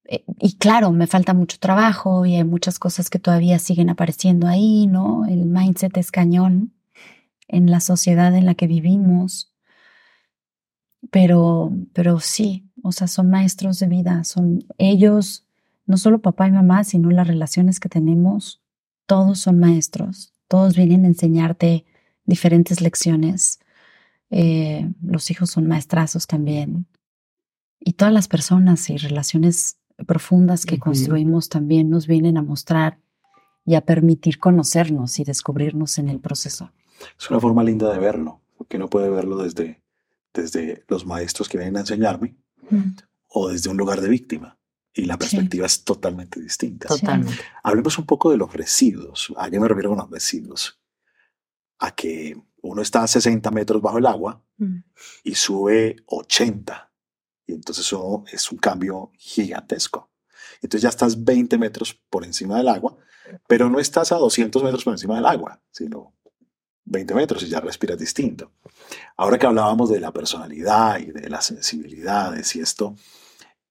[0.04, 4.46] eh, y claro, me falta mucho trabajo y hay muchas cosas que todavía siguen apareciendo
[4.48, 5.26] ahí, ¿no?
[5.26, 6.72] El mindset es cañón
[7.48, 9.52] en la sociedad en la que vivimos,
[11.10, 15.46] pero, pero sí, o sea, son maestros de vida, son ellos,
[15.86, 18.62] no solo papá y mamá, sino las relaciones que tenemos,
[19.06, 21.84] todos son maestros, todos vienen a enseñarte
[22.24, 23.58] diferentes lecciones.
[24.30, 26.86] Eh, los hijos son maestrazos también.
[27.80, 32.98] Y todas las personas y relaciones profundas que construimos también nos vienen a mostrar
[33.64, 36.72] y a permitir conocernos y descubrirnos en el proceso.
[37.18, 39.82] Es una forma linda de verlo, porque uno puede verlo desde,
[40.34, 42.36] desde los maestros que vienen a enseñarme
[43.28, 44.58] o desde un lugar de víctima.
[44.92, 46.88] Y la perspectiva es totalmente distinta.
[46.88, 47.40] Totalmente.
[47.62, 49.32] Hablemos un poco de los residuos.
[49.36, 50.80] ¿A qué me refiero con los residuos?
[51.78, 54.78] A que uno está a 60 metros bajo el agua mm.
[55.24, 56.92] y sube 80.
[57.46, 60.10] Y entonces eso es un cambio gigantesco.
[60.62, 62.96] Entonces ya estás 20 metros por encima del agua,
[63.46, 66.14] pero no estás a 200 metros por encima del agua, sino
[66.84, 68.52] 20 metros y ya respiras distinto.
[69.16, 72.96] Ahora que hablábamos de la personalidad y de las sensibilidades y esto,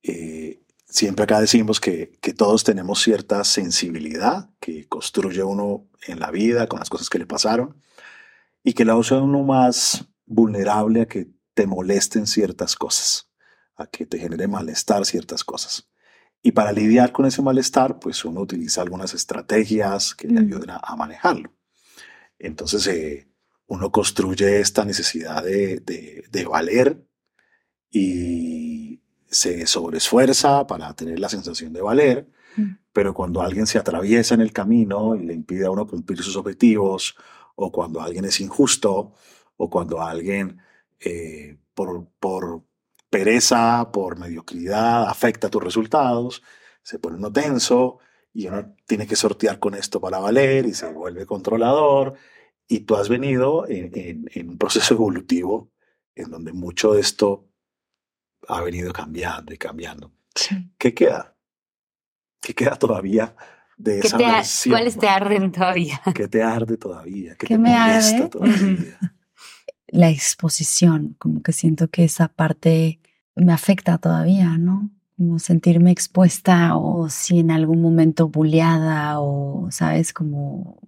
[0.02, 6.32] eh, siempre acá decimos que, que, todos tenemos cierta sensibilidad que construye uno en la
[6.32, 7.82] vida con las cosas que le pasaron
[8.64, 13.30] y que la usa uno más vulnerable a que te molesten ciertas cosas,
[13.76, 15.90] a que te genere malestar ciertas cosas.
[16.42, 20.46] Y para lidiar con ese malestar, pues uno utiliza algunas estrategias que le mm.
[20.46, 21.54] ayuden a manejarlo.
[22.40, 23.30] Entonces eh,
[23.68, 25.82] uno construye esta necesidad de,
[26.32, 27.06] de, valer
[27.92, 32.72] y se sobreesfuerza para tener la sensación de valer, mm.
[32.94, 36.36] pero cuando alguien se atraviesa en el camino y le impide a uno cumplir sus
[36.36, 37.16] objetivos,
[37.56, 39.14] o cuando alguien es injusto,
[39.58, 40.60] o cuando alguien
[41.00, 42.64] eh, por, por
[43.10, 46.44] pereza, por mediocridad, afecta tus resultados,
[46.82, 48.00] se pone uno tenso
[48.34, 52.16] y uno tiene que sortear con esto para valer y se vuelve controlador.
[52.68, 55.72] Y tú has venido en, un proceso evolutivo
[56.16, 57.49] en donde mucho de esto
[58.50, 60.12] ha venido cambiando y cambiando.
[60.78, 61.36] ¿Qué queda?
[62.42, 63.36] ¿Qué queda todavía
[63.78, 66.02] de esa te ¿Cuáles te arden todavía?
[66.16, 67.36] ¿Qué te arde todavía?
[67.36, 69.00] ¿Qué, te me molesta todavía?
[69.88, 73.00] La exposición, como que siento que esa parte
[73.36, 74.90] me afecta todavía, ¿no?
[75.20, 80.80] como sentirme expuesta o si en algún momento bulleada o, sabes, como,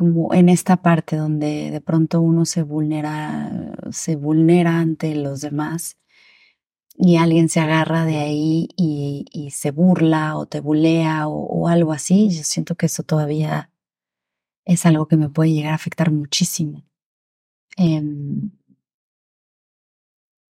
[0.00, 3.52] como en esta parte donde de pronto uno se vulnera,
[3.90, 5.98] se vulnera ante los demás
[6.96, 12.30] y alguien se agarra de ahí y, se burla o te bulea o, algo así,
[12.30, 13.70] yo siento que eso todavía
[14.64, 16.82] es algo que me puede llegar a afectar muchísimo.
[17.76, 18.52] Em,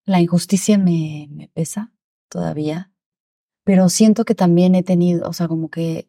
[0.06, 1.92] la injusticia me, me pesa
[2.30, 2.94] todavía,
[3.66, 6.08] pero siento que también he tenido, o sea, como que,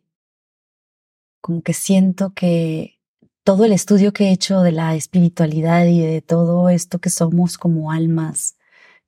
[1.41, 2.95] como que siento que
[3.45, 7.59] todo el estudio que he hecho de la espiritualidad y de todo esto que somos
[7.59, 8.57] como almas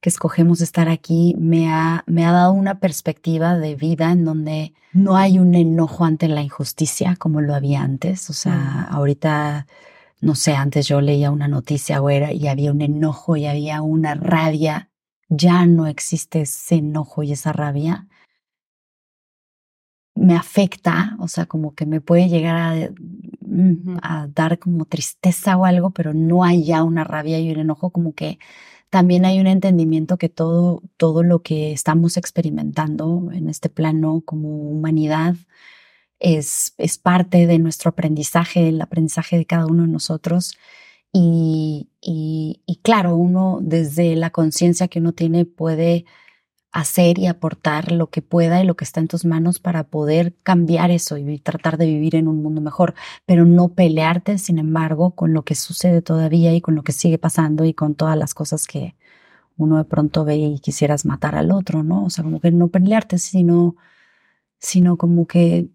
[0.01, 4.75] que escogemos estar aquí me ha, me ha dado una perspectiva de vida en donde
[4.93, 8.29] no hay un enojo ante la injusticia como lo había antes.
[8.31, 9.67] O sea, ahorita
[10.21, 13.83] no sé, antes yo leía una noticia o era, y había un enojo y había
[13.83, 14.91] una rabia,
[15.29, 18.09] ya no existe ese enojo y esa rabia.
[20.15, 23.46] Me afecta, o sea, como que me puede llegar a, mm,
[24.03, 27.91] a dar como tristeza o algo, pero no hay ya una rabia y un enojo,
[27.91, 28.39] como que
[28.91, 34.49] también hay un entendimiento que todo, todo lo que estamos experimentando en este plano como
[34.71, 35.37] humanidad,
[36.19, 40.57] es, es parte de nuestro aprendizaje, el aprendizaje de cada uno de nosotros.
[41.13, 46.05] Y, y, y claro, uno desde la conciencia que uno tiene puede
[46.77, 50.35] hacer y aportar lo que pueda y lo que está en tus manos para poder
[50.43, 55.13] cambiar eso y tratar de vivir en un mundo mejor, pero no pelearte, sin embargo,
[55.13, 58.35] con lo que sucede todavía y con lo que sigue pasando y con todas las
[58.35, 58.95] cosas que
[59.57, 62.05] uno de pronto ve y quisieras matar al otro, ¿no?
[62.05, 63.77] O sea, como que no pelearte, sino,
[64.59, 65.71] sino como que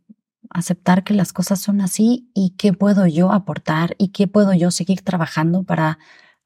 [0.52, 4.70] aceptar que las cosas son así y qué puedo yo aportar y qué puedo yo
[4.70, 5.98] seguir trabajando para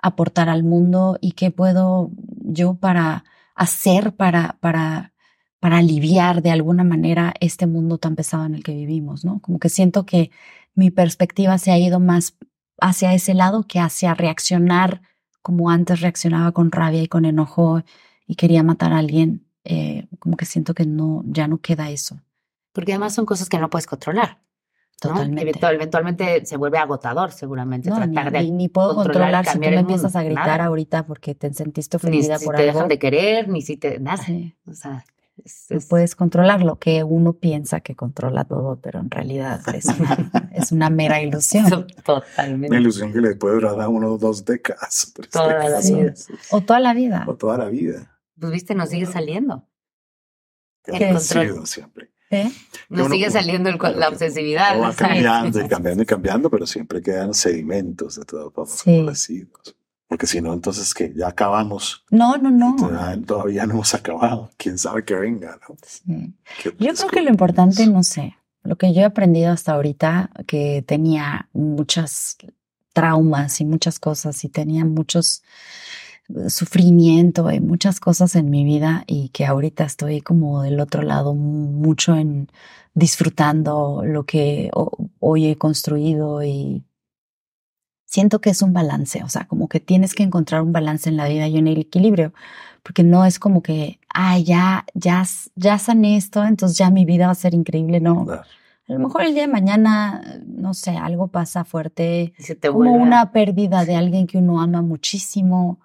[0.01, 5.13] aportar al mundo y qué puedo yo para hacer para, para,
[5.59, 9.39] para aliviar de alguna manera este mundo tan pesado en el que vivimos, ¿no?
[9.41, 10.31] Como que siento que
[10.75, 12.37] mi perspectiva se ha ido más
[12.79, 15.01] hacia ese lado que hacia reaccionar
[15.41, 17.83] como antes reaccionaba con rabia y con enojo
[18.27, 19.47] y quería matar a alguien.
[19.63, 22.19] Eh, como que siento que no, ya no queda eso
[22.75, 24.37] porque además son cosas que no puedes controlar.
[25.07, 25.13] ¿No?
[25.13, 25.41] Totalmente.
[25.43, 29.45] Eventual- eventualmente se vuelve agotador, seguramente, No, tratar ni, de ni- ni puedo controlar, controlar
[29.45, 30.65] si tú cambiar me el empiezas a gritar nada.
[30.65, 32.73] ahorita porque te sentiste ni ofendida si por te algo.
[32.73, 34.17] dejan de querer, ni si te nada.
[34.23, 35.03] Sí, O sea,
[35.43, 39.85] es, no puedes controlar lo que uno piensa que controla todo, pero en realidad es
[39.85, 41.65] una, es una mera ilusión.
[41.87, 42.75] Una totalmente.
[42.77, 45.11] ilusión que le puede durar a uno o dos décadas.
[45.15, 46.13] tres Toda la vida.
[46.51, 47.25] O toda la vida.
[47.27, 48.11] O toda la vida.
[48.39, 49.67] Pues viste, nos sigue saliendo.
[50.87, 52.11] Ha sido siempre.
[52.41, 52.51] ¿Eh?
[52.89, 54.79] Nos Uno- sigue saliendo el la obsesividad.
[54.81, 59.03] Va cambiando y cambiando y cambiando, pero siempre quedan sedimentos de todos modos, Sí.
[59.05, 59.75] residuos.
[60.07, 62.75] Porque si no, entonces que ya acabamos, No, no, no.
[62.91, 64.51] Ya todavía no hemos acabado.
[64.57, 65.75] Quién sabe que venga, ¿no?
[65.83, 66.33] Sí.
[66.63, 70.83] Yo creo que lo importante, no sé, lo que yo he aprendido hasta ahorita, que
[70.87, 72.37] tenía muchas
[72.93, 75.41] traumas y muchas cosas y tenía muchos
[76.47, 81.35] sufrimiento y muchas cosas en mi vida y que ahorita estoy como del otro lado
[81.35, 82.49] mucho en
[82.93, 86.83] disfrutando lo que ho- hoy he construido y
[88.05, 91.17] siento que es un balance, o sea, como que tienes que encontrar un balance en
[91.17, 92.33] la vida y en el equilibrio,
[92.83, 97.25] porque no es como que, ay, ya, ya, ya sané esto, entonces ya mi vida
[97.25, 98.25] va a ser increíble, no.
[98.87, 102.81] A lo mejor el día de mañana, no sé, algo pasa fuerte, se te como
[102.91, 105.79] vuelve una pérdida de alguien que uno ama muchísimo,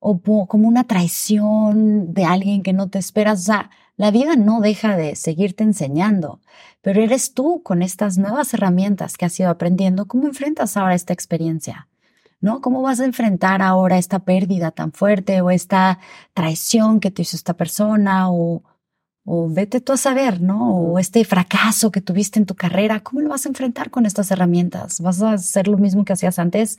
[0.00, 3.40] o como una traición de alguien que no te esperas.
[3.40, 6.40] O sea, la vida no deja de seguirte enseñando,
[6.82, 11.12] pero eres tú con estas nuevas herramientas que has ido aprendiendo, ¿cómo enfrentas ahora esta
[11.12, 11.88] experiencia?
[12.40, 12.60] ¿No?
[12.60, 15.98] ¿Cómo vas a enfrentar ahora esta pérdida tan fuerte o esta
[16.34, 18.62] traición que te hizo esta persona o,
[19.24, 20.76] o vete tú a saber, ¿no?
[20.76, 24.30] O este fracaso que tuviste en tu carrera, ¿cómo lo vas a enfrentar con estas
[24.30, 25.00] herramientas?
[25.00, 26.78] ¿Vas a hacer lo mismo que hacías antes?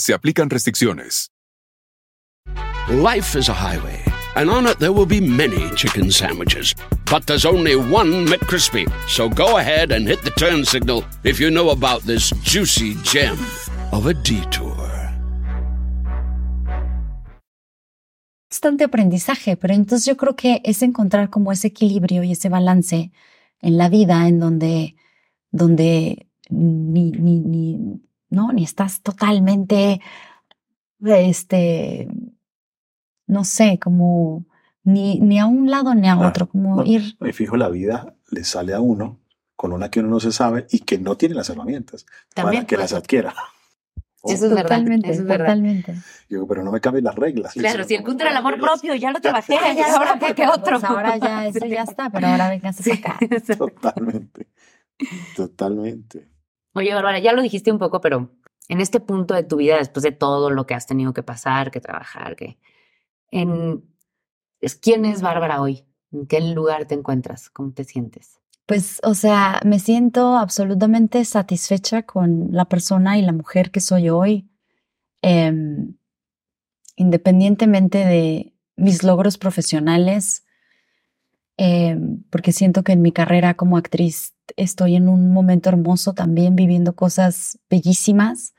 [0.00, 1.28] se aplican restricciones.
[2.88, 4.02] Life is a highway,
[4.34, 6.74] and on it there will be many chicken sandwiches.
[7.10, 8.90] But there's only one McCrispy.
[9.08, 13.38] So go ahead and hit the turn signal if you know about this juicy gem
[13.92, 14.92] of a detour.
[18.62, 23.10] constante aprendizaje, pero entonces yo creo que es encontrar como ese equilibrio y ese balance
[23.60, 24.94] en la vida en donde,
[25.50, 28.00] donde ni, ni, ni,
[28.32, 30.00] no, ni estás totalmente,
[31.04, 32.08] este,
[33.26, 34.44] no sé, como
[34.84, 36.84] ni, ni a un lado ni a otro, como no.
[36.84, 39.18] ir, Y fijo, la vida le sale a uno
[39.56, 42.66] con una que uno no se sabe y que no tiene las herramientas También para
[42.66, 43.34] que puede- las adquiera.
[44.24, 44.62] Eso es verdad.
[44.62, 45.46] totalmente, Eso es verdad.
[45.46, 45.96] totalmente.
[46.28, 47.54] Digo, pero no me cambien las reglas.
[47.54, 49.22] Claro, si era el amor propio, ya lo Ya.
[49.22, 50.78] trabajé, ya ahora qué, qué otro.
[50.78, 52.92] Pues ahora ya, eso ya está, pero ahora vengas Sí.
[52.92, 53.18] acá.
[53.58, 54.46] Totalmente.
[55.34, 56.28] Totalmente.
[56.74, 58.30] Oye, Bárbara, ya lo dijiste un poco, pero
[58.68, 61.70] en este punto de tu vida, después de todo lo que has tenido que pasar,
[61.70, 62.58] que trabajar, que
[63.30, 63.84] en
[64.60, 65.84] es- ¿quién es Bárbara hoy?
[66.12, 67.50] ¿En qué lugar te encuentras?
[67.50, 68.38] ¿Cómo te sientes?
[68.66, 74.08] Pues, o sea, me siento absolutamente satisfecha con la persona y la mujer que soy
[74.10, 74.48] hoy,
[75.24, 75.94] Em,
[76.96, 80.44] independientemente de mis logros profesionales,
[81.62, 86.56] em, porque siento que en mi carrera como actriz estoy en un momento hermoso también,
[86.56, 88.54] viviendo cosas bellísimas,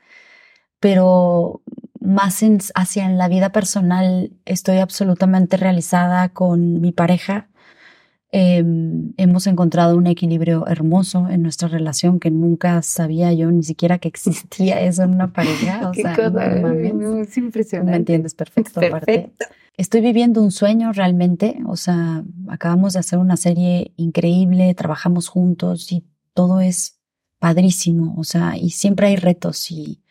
[0.80, 1.62] pero
[2.00, 2.40] más
[2.74, 7.50] hacia en la vida personal estoy absolutamente realizada con mi pareja.
[8.36, 13.98] Em, hemos encontrado un equilibrio hermoso en nuestra relación que nunca sabía yo ni siquiera
[13.98, 15.88] que existía eso en una pareja.
[15.88, 17.28] O sea, no mames.
[17.28, 17.90] es Tú impresionante.
[17.92, 18.80] me entiendes perfecto.
[18.80, 19.06] aparte.
[19.06, 19.44] Perfecto.
[19.76, 21.60] Estoy viviendo un sueño realmente.
[21.66, 26.98] O sea, acabamos de hacer una serie increíble, trabajamos juntos y todo es
[27.38, 28.16] padrísimo.
[28.18, 30.02] O sea, y siempre hay retos y,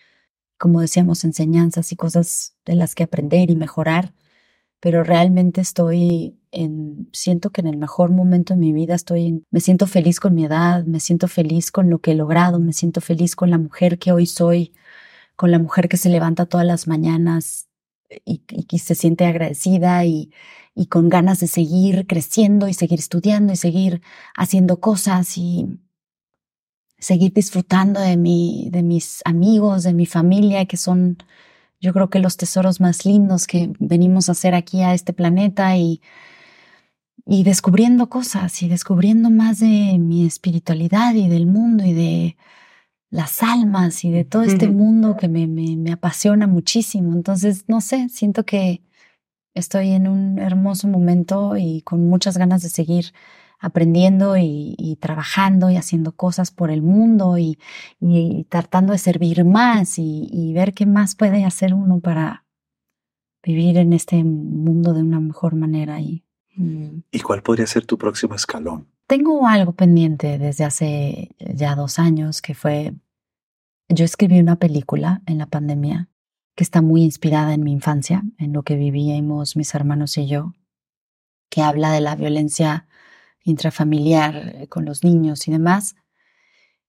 [0.58, 4.14] como decíamos, enseñanzas y cosas de las que aprender y mejorar.
[4.84, 9.46] Pero realmente estoy en, siento que en el mejor momento de mi vida estoy en,
[9.50, 12.74] me siento feliz con mi edad, me siento feliz con lo que he logrado, me
[12.74, 14.74] siento feliz con la mujer que hoy soy,
[15.38, 17.70] con la mujer que se levanta todas las mañanas
[18.26, 20.34] y, que se siente agradecida y,
[20.76, 24.02] y con ganas de seguir creciendo y seguir estudiando y seguir
[24.36, 25.80] haciendo cosas y
[27.00, 31.20] seguir disfrutando de mi, de mis amigos, de mi familia, que son
[31.84, 35.76] yo creo que los tesoros más lindos que venimos a hacer aquí a este planeta
[35.76, 36.02] y,
[37.26, 42.38] y descubriendo cosas y descubriendo más de mi espiritualidad y del mundo y de
[43.10, 47.14] las almas y de todo este mundo que me, me, me apasiona muchísimo.
[47.14, 48.82] Entonces, no sé, siento que
[49.54, 53.14] estoy en un hermoso momento y con muchas ganas de seguir
[53.64, 57.58] aprendiendo y, trabajando y haciendo cosas por el mundo y,
[58.50, 62.46] tratando de servir más y, ver qué más puede hacer uno para
[63.42, 66.02] vivir en este mundo de una mejor manera.
[66.02, 67.04] Y, mm.
[67.10, 68.90] ¿Y cuál podría ser tu próximo escalón?
[69.08, 72.94] Tengo algo pendiente desde hace ya dos años que fue,
[73.88, 76.10] yo escribí una película en la pandemia
[76.56, 80.54] que está muy inspirada en mi infancia, en lo que vivíamos mis hermanos y yo,
[81.50, 82.88] que habla de la violencia
[83.44, 85.96] intrafamiliar eh, con los niños y demás.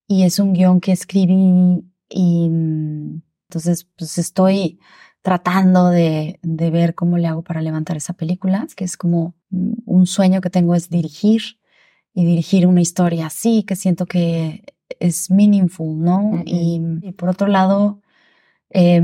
[0.07, 4.79] Y es un guion que escribí y mm, entonces pues estoy
[5.23, 9.73] tratando de, de, ver cómo le hago para levantar esa película, que es como mm,
[9.87, 11.59] un sueño que tengo es dirigir
[12.13, 14.65] y dirigir una historia así, que siento que
[15.01, 16.43] es meaningful, ¿no?
[16.45, 18.01] y, y, por otro lado,
[18.77, 19.01] eh,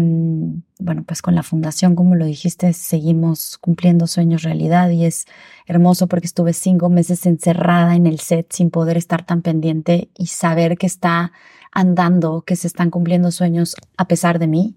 [0.81, 5.27] bueno, pues con la fundación, como lo dijiste, seguimos cumpliendo sueños realidad y es
[5.65, 10.27] hermoso porque estuve cinco meses encerrada en el set sin poder estar tan pendiente y
[10.27, 11.31] saber que está
[11.71, 14.77] andando, que se están cumpliendo sueños a pesar de mí.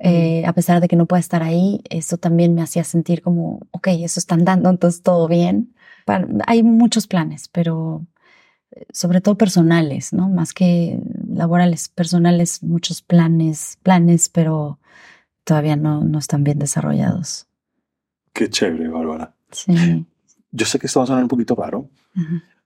[0.00, 3.66] Eh, a pesar de que no pueda estar ahí, eso también me hacía sentir como,
[3.72, 5.74] ok, eso está andando, entonces todo bien.
[6.46, 8.06] hay muchos planes, pero
[8.92, 10.28] sobre todo personales, ¿no?
[10.28, 14.78] Más que laborales, personales, muchos planes, planes, pero
[15.44, 17.46] todavía no, no están bien desarrollados.
[18.32, 19.34] Qué chévere, Bárbara.
[19.50, 20.06] Sí.
[20.50, 21.90] Yo sé que esto va a sonar un poquito raro,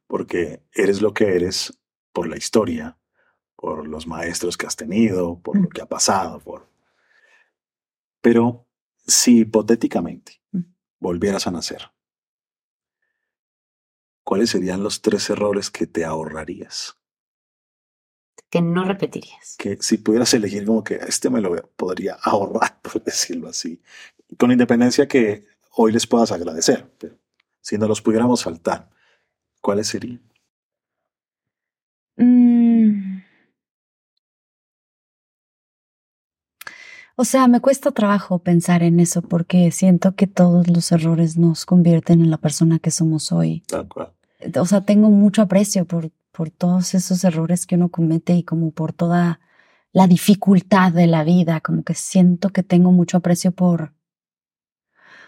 [0.07, 1.79] porque eres lo que eres
[2.13, 2.97] por la historia,
[3.57, 6.69] por los maestros que has tenido, por lo que ha pasado, por...
[8.21, 8.67] Pero
[9.07, 10.41] si hipotéticamente
[11.01, 11.91] volvieras a nacer,
[14.25, 16.97] ¿cuáles serían los tres errores que te ahorrarías?
[18.51, 19.57] Que no repetirías.
[19.59, 23.81] Que si pudieras elegir como que este me lo podría ahorrar, por decirlo así,
[24.39, 25.47] con independencia que
[25.77, 27.17] hoy les puedas agradecer, pero
[27.61, 28.91] si no los pudiéramos faltar,
[29.61, 30.23] ¿cuáles serían?
[32.17, 32.52] Mm.
[37.17, 41.67] O sea, me cuesta trabajo pensar en eso porque siento que todos los errores nos
[41.67, 43.63] convierten en la persona que somos hoy.
[43.67, 44.13] Tal cual
[44.61, 48.71] o sea, tengo mucho aprecio por, por todos esos errores que uno comete y como
[48.71, 49.41] por toda
[49.93, 53.93] la dificultad de la vida, como que siento que tengo mucho aprecio por,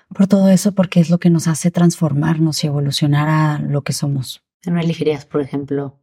[0.09, 3.93] por todo eso porque es lo que nos hace transformarnos y evolucionar a lo que
[3.93, 4.43] somos.
[4.67, 6.01] ¿No elegirías, por ejemplo,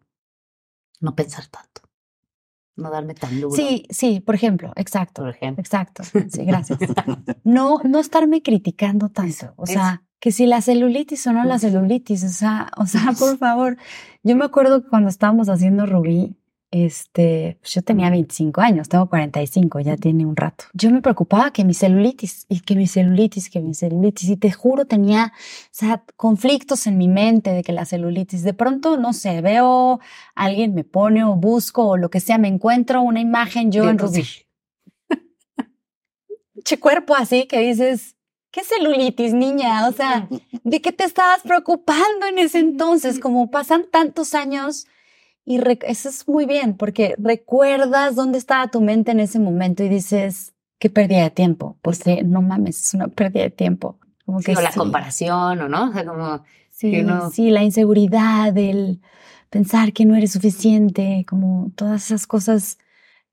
[0.99, 1.80] no pensar tanto?
[2.75, 3.55] No darme tan duro.
[3.55, 5.23] Sí, sí, por ejemplo, exacto.
[5.23, 5.61] Por ejemplo.
[5.61, 6.03] Exacto.
[6.03, 6.79] Sí, gracias.
[7.43, 9.53] No, no estarme criticando tanto.
[9.57, 13.37] o sea, que si la celulitis o no la celulitis, o sea, o sea, por
[13.37, 13.77] favor.
[14.23, 16.37] Yo me acuerdo que cuando estábamos haciendo Rubí,
[16.71, 20.65] este, pues yo tenía 25 años, tengo 45, ya tiene un rato.
[20.73, 24.51] Yo me preocupaba que mi celulitis y que mi celulitis, que mi celulitis, y te
[24.51, 29.11] juro tenía, o sea, conflictos en mi mente de que la celulitis, de pronto, no
[29.11, 29.99] sé, veo,
[30.33, 33.99] alguien me pone o busco o lo que sea, me encuentro una imagen yo en
[33.99, 34.23] Rubí.
[36.63, 38.15] che cuerpo así que dices,
[38.51, 39.87] ¿Qué celulitis, niña?
[39.87, 40.27] O sea,
[40.65, 43.17] ¿de qué te estabas preocupando en ese entonces?
[43.21, 44.87] Como pasan tantos años
[45.45, 49.89] y eso es muy bien porque recuerdas dónde estaba tu mente en ese momento y
[49.89, 51.77] dices, qué pérdida de tiempo.
[51.81, 53.99] Pues no mames, es una pérdida de tiempo.
[54.25, 55.89] Como que o la comparación, ¿o no?
[55.89, 59.01] O sea, como sí, sí, la inseguridad, el
[59.49, 62.77] pensar que no eres suficiente, como todas esas cosas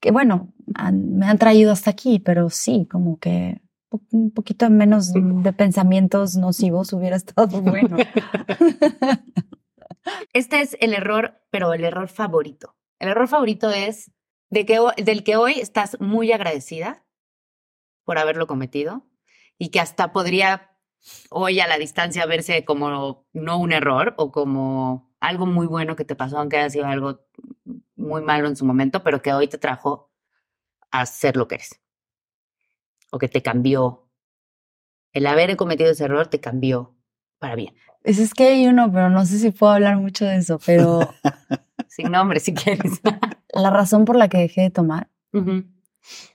[0.00, 0.52] que, bueno,
[0.92, 3.60] me han traído hasta aquí, pero sí, como que
[4.10, 7.96] un poquito menos de pensamientos nocivos hubiera estado bueno.
[10.32, 12.76] Este es el error, pero el error favorito.
[12.98, 14.10] El error favorito es
[14.50, 17.04] de que, del que hoy estás muy agradecida
[18.04, 19.06] por haberlo cometido
[19.58, 20.76] y que hasta podría
[21.30, 26.04] hoy a la distancia verse como no un error o como algo muy bueno que
[26.04, 27.20] te pasó, aunque haya sido algo
[27.96, 30.10] muy malo en su momento, pero que hoy te trajo
[30.90, 31.80] a ser lo que eres
[33.10, 34.08] o que te cambió.
[35.12, 36.96] El haber cometido ese error te cambió
[37.38, 37.74] para bien.
[38.04, 41.00] Es que hay uno, pero no sé si puedo hablar mucho de eso, pero...
[41.88, 43.00] Sin nombre, si quieres.
[43.52, 45.08] la razón por la que dejé de tomar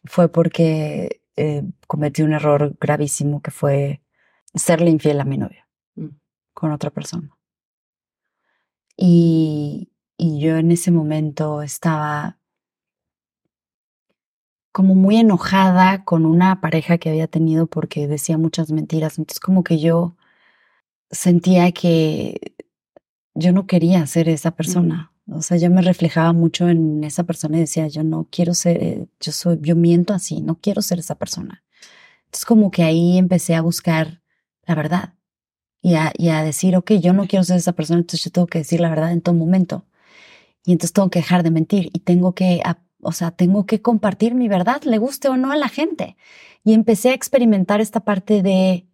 [0.04, 4.02] fue porque eh, cometí un error gravísimo que fue
[4.54, 6.10] serle infiel a mi novia mm.
[6.54, 7.36] con otra persona.
[8.96, 12.38] Y, y yo en ese momento estaba
[14.72, 19.18] como muy enojada con una pareja que había tenido porque decía muchas mentiras.
[19.18, 20.16] Entonces como que yo
[21.12, 22.56] sentía que
[23.36, 25.12] yo no quería ser esa persona.
[25.32, 28.84] O sea, yo me reflejaba mucho en esa persona y decía, yo no quiero ser,
[28.84, 31.64] eh, yo soy, yo miento así, no quiero ser esa persona.
[32.26, 34.22] Entonces como que ahí empecé a buscar
[34.66, 35.14] la verdad
[35.82, 38.48] y a, y a decir, ok, yo no quiero ser esa persona, entonces yo tengo
[38.48, 39.86] que decir la verdad en todo momento.
[40.66, 42.62] Y entonces tengo que dejar de mentir y tengo que,
[43.02, 46.18] o sea, tengo que compartir mi verdad, le guste o no a la gente.
[46.64, 48.88] Y empecé a experimentar esta parte de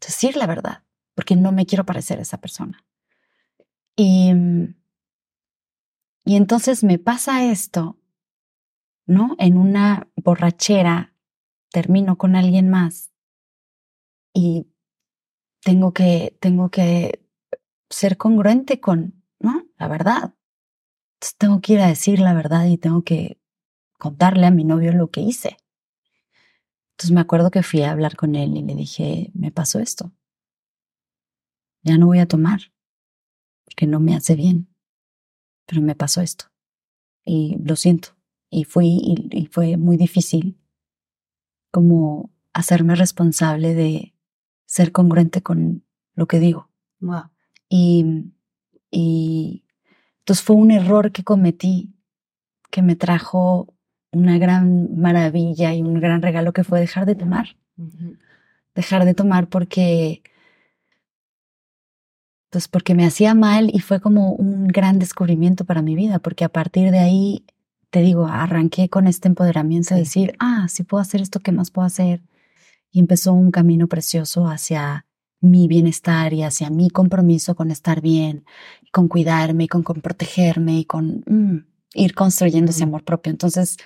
[0.00, 0.82] decir la verdad,
[1.18, 2.86] porque no me quiero parecer a esa persona.
[3.96, 4.30] Y,
[6.24, 7.98] y entonces me pasa esto,
[9.04, 9.34] ¿no?
[9.40, 11.16] En una borrachera,
[11.72, 13.10] termino con alguien más
[14.32, 14.68] y
[15.64, 17.26] tengo que, tengo que
[17.90, 19.66] ser congruente con, ¿no?
[19.76, 20.34] La verdad.
[21.16, 23.40] Entonces tengo que ir a decir la verdad y tengo que
[23.98, 25.56] contarle a mi novio lo que hice.
[26.92, 30.12] Entonces me acuerdo que fui a hablar con él y le dije, me pasó esto.
[31.82, 32.60] Ya no voy a tomar,
[33.64, 34.68] porque no me hace bien,
[35.66, 36.46] pero me pasó esto.
[37.24, 38.10] Y lo siento.
[38.50, 39.00] Y fui,
[39.32, 40.58] y, fue muy difícil
[41.70, 44.14] como hacerme responsable de
[44.64, 46.70] ser congruente con lo que digo.
[47.68, 48.32] Y,
[48.90, 49.64] y
[50.20, 51.94] entonces fue un error que cometí
[52.70, 53.74] que me trajo
[54.12, 57.56] una gran maravilla y un gran regalo que fue dejar de tomar.
[58.74, 60.22] Dejar de tomar porque,
[62.50, 66.44] pues porque me hacía mal y fue como un gran descubrimiento para mi vida, porque
[66.44, 67.44] a partir de ahí,
[67.90, 71.70] te digo, arranqué con este empoderamiento de decir, ah, si puedo hacer esto, ¿qué más
[71.70, 72.22] puedo hacer?
[72.90, 75.06] Y empezó un camino precioso hacia
[75.40, 78.44] mi bienestar y hacia mi compromiso con estar bien,
[78.92, 83.30] con cuidarme, y con, protegerme y con mm, ir construyendo ese amor propio.
[83.30, 83.76] Entonces,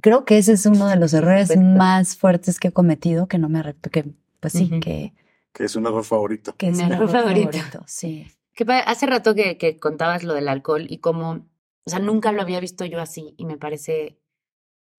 [0.00, 3.48] creo que ese es uno de los errores más fuertes que he cometido, que no
[3.48, 5.12] me arrepiento, que pues sí, que...
[5.52, 6.54] Que es un error favorito.
[6.56, 7.82] Que es un error favorito.
[7.86, 8.26] sí.
[8.54, 11.46] Que hace rato que, que contabas lo del alcohol y cómo,
[11.84, 14.18] o sea, nunca lo había visto yo así y me parece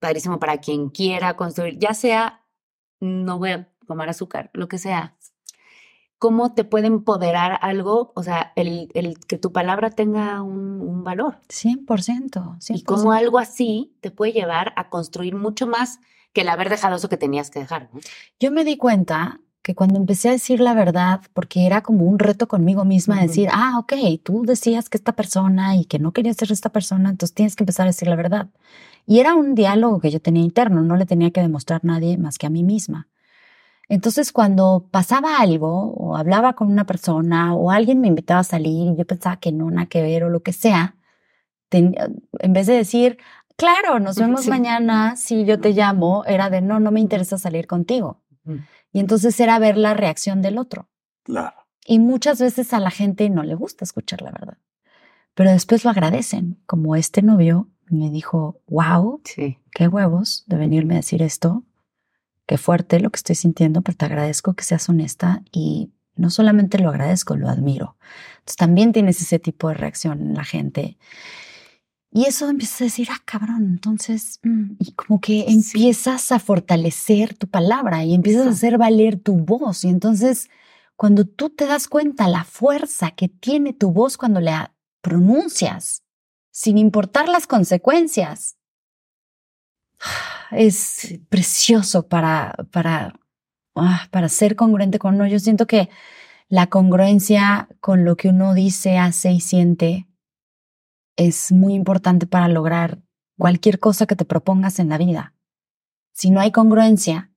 [0.00, 2.44] padrísimo para quien quiera construir, ya sea,
[3.00, 5.16] no voy a tomar azúcar, lo que sea,
[6.18, 11.04] cómo te puede empoderar algo, o sea, el, el que tu palabra tenga un, un
[11.04, 11.38] valor.
[11.48, 12.76] 100%, 100%.
[12.76, 16.00] Y cómo algo así te puede llevar a construir mucho más
[16.32, 17.90] que el haber dejado eso que tenías que dejar.
[18.40, 22.18] Yo me di cuenta que cuando empecé a decir la verdad, porque era como un
[22.18, 26.36] reto conmigo misma, decir, ah, ok, tú decías que esta persona y que no querías
[26.36, 28.48] ser esta persona, entonces tienes que empezar a decir la verdad.
[29.06, 32.18] Y era un diálogo que yo tenía interno, no le tenía que demostrar a nadie
[32.18, 33.08] más que a mí misma.
[33.88, 38.92] Entonces, cuando pasaba algo o hablaba con una persona o alguien me invitaba a salir
[38.92, 40.96] y yo pensaba que no, nada que ver o lo que sea,
[41.70, 43.16] en vez de decir,
[43.56, 47.66] claro, nos vemos mañana, si yo te llamo, era de, no, no me interesa salir
[47.66, 48.20] contigo.
[48.94, 50.88] Y entonces era ver la reacción del otro.
[51.24, 51.56] Claro.
[51.84, 54.56] Y muchas veces a la gente no le gusta escuchar la verdad,
[55.34, 60.98] pero después lo agradecen, como este novio me dijo, wow, qué huevos de venirme a
[60.98, 61.64] decir esto
[62.46, 66.78] qué fuerte lo que estoy sintiendo, pero te agradezco que seas honesta y no solamente
[66.78, 67.96] lo agradezco, lo admiro.
[68.34, 70.98] Entonces también tienes ese tipo de reacción en la gente.
[72.16, 77.36] Y eso empiezas a decir, ah, cabrón, entonces, mm", y como que empiezas a fortalecer
[77.36, 79.84] tu palabra y empiezas a hacer valer tu voz.
[79.84, 80.48] Y entonces,
[80.94, 86.04] cuando tú te das cuenta la fuerza que tiene tu voz cuando la pronuncias,
[86.52, 88.58] sin importar las consecuencias,
[90.52, 93.18] es precioso para, para,
[93.74, 95.26] ah, para ser congruente con uno.
[95.26, 95.90] Yo siento que
[96.48, 100.06] la congruencia con lo que uno dice, hace y siente
[101.16, 103.02] es muy importante para lograr
[103.38, 105.34] cualquier cosa que te propongas en la vida.
[106.12, 107.32] Si no hay congruencia,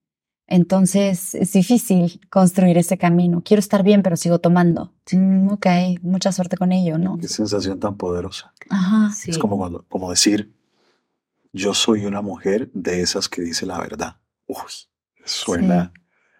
[0.48, 3.42] entonces es difícil construir ese camino.
[3.44, 4.94] Quiero estar bien, pero sigo tomando.
[5.12, 5.68] Mm, ok,
[6.02, 7.18] mucha suerte con ello, ¿no?
[7.18, 8.54] Qué sensación tan poderosa.
[8.70, 9.12] Ajá.
[9.26, 10.54] Es como, cuando, como decir,
[11.52, 14.18] yo soy una mujer de esas que dice la verdad.
[14.48, 14.56] Uy,
[15.26, 15.92] suena,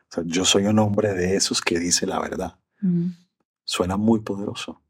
[0.10, 2.56] o sea, yo soy un hombre de esos que dice la verdad.
[2.82, 3.10] Mm.
[3.66, 4.82] Suena muy poderoso.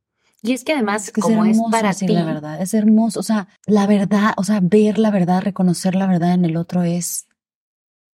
[0.47, 2.07] Y es que además, como es, para ti.
[2.07, 3.19] La verdad, es hermoso.
[3.19, 6.83] O sea, la verdad, o sea, ver la verdad, reconocer la verdad en el otro
[6.83, 7.27] es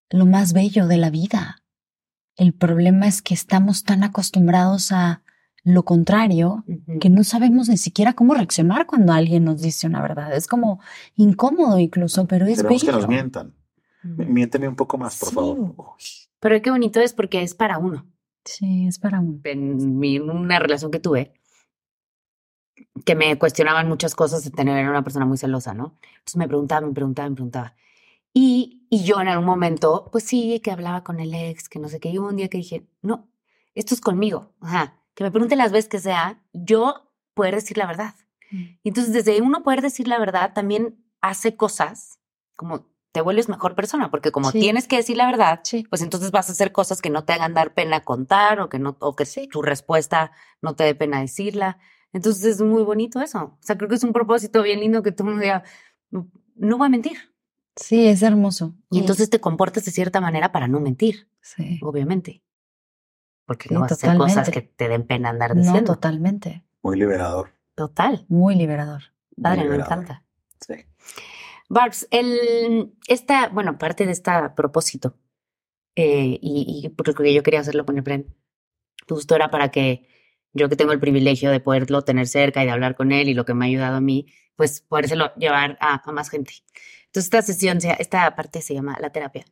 [0.10, 1.64] lo más bello de la vida.
[2.36, 5.22] El problema es que estamos tan acostumbrados a
[5.64, 6.66] lo contrario,
[7.00, 10.36] que no sabemos ni siquiera cómo reaccionar cuando alguien nos dice una verdad.
[10.36, 10.80] Es como
[11.16, 13.54] incómodo incluso, pero es Queremos que nos mientan.
[14.04, 15.76] Miénteme un poco más, por favor.
[16.40, 18.06] Pero qué bonito es porque es para uno.
[18.44, 19.40] Sí, es para uno.
[19.46, 21.34] En una relación que tuve,
[23.06, 25.96] que me cuestionaban muchas cosas de tener una persona muy celosa, ¿no?
[26.14, 27.76] Entonces me preguntaba, me preguntaba, me preguntaba.
[28.34, 31.88] Y, y yo en algún momento, pues sí, que hablaba con el ex, que no
[31.90, 33.28] sé qué, y un día que dije, no,
[33.76, 37.86] esto es conmigo, ajá, que me pregunte las veces que sea, yo poder decir la
[37.86, 38.16] verdad.
[38.52, 38.58] Mm.
[38.84, 42.20] Y entonces, desde uno poder decir la verdad, también hace cosas
[42.56, 44.60] como te vuelves mejor persona, porque como Sí.
[44.60, 45.86] tienes que decir la verdad, Sí.
[45.88, 48.80] pues entonces vas a hacer cosas que no te hagan dar pena contar o que
[48.80, 50.32] no o que tu respuesta
[50.64, 51.78] no te dé pena decirla.
[52.14, 53.40] Entonces es muy bonito eso.
[53.44, 55.64] O sea, creo que es un propósito bien lindo que tú me digas,
[56.12, 57.18] no voy a mentir.
[57.76, 58.76] Sí, es hermoso.
[58.92, 61.80] Y entonces te comportas de cierta manera para no mentir, Sí.
[61.82, 62.44] obviamente.
[63.46, 65.94] Porque Sí, no vas a hacer cosas que te den pena andar No, diciendo.
[65.94, 66.64] totalmente.
[66.84, 67.50] Muy liberador.
[67.76, 68.26] Total.
[68.30, 69.02] Muy liberador.
[69.36, 69.94] muy Padre, me liberador.
[70.04, 70.24] encanta.
[70.62, 70.76] Sí.
[71.68, 75.18] Barbs, el, esta, bueno, parte de este propósito,
[75.96, 78.36] eh, y, y porque yo quería hacerlo con Efren,
[79.10, 80.08] justo era para que
[80.54, 83.34] yo que tengo el privilegio de poderlo tener cerca y de hablar con él y
[83.34, 86.54] lo que me ha ayudado a mí, pues podérselo llevar a, a más gente.
[87.08, 89.46] Entonces esta sesión, se- esta parte se llama la terapia.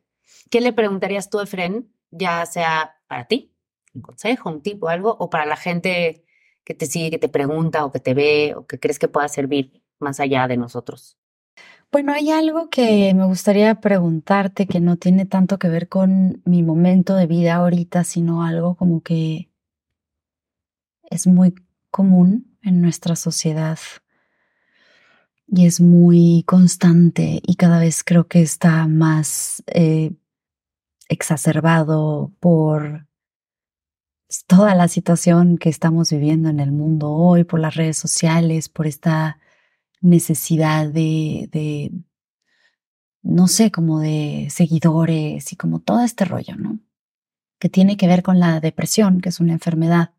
[0.50, 3.52] ¿Qué le preguntarías tú Efren, ya sea para ti,
[3.94, 6.24] un consejo, un tip o algo, o para la gente
[6.64, 9.28] que te sigue, que te pregunta o que te ve o que crees que pueda
[9.28, 11.18] servir más allá de nosotros?
[11.90, 16.62] Bueno, hay algo que me gustaría preguntarte que no tiene tanto que ver con mi
[16.62, 19.50] momento de vida ahorita, sino algo como que
[21.12, 21.54] es muy
[21.90, 23.78] común en nuestra sociedad
[25.46, 30.12] y es muy constante y cada vez creo que está más eh,
[31.08, 33.06] exacerbado por
[34.46, 38.86] toda la situación que estamos viviendo en el mundo hoy, por las redes sociales, por
[38.86, 39.38] esta
[40.00, 41.92] necesidad de, de,
[43.22, 46.78] no sé, como de seguidores y como todo este rollo, ¿no?
[47.58, 50.12] Que tiene que ver con la depresión, que es una enfermedad.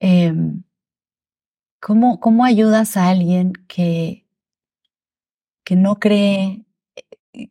[0.00, 0.32] Eh,
[1.80, 4.26] ¿cómo, ¿Cómo ayudas a alguien que,
[5.64, 6.64] que no cree
[7.32, 7.48] eh,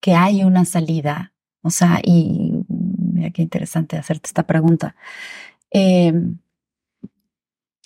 [0.00, 1.34] que hay una salida?
[1.62, 4.94] O sea, y mira qué interesante hacerte esta pregunta.
[5.70, 6.12] Eh,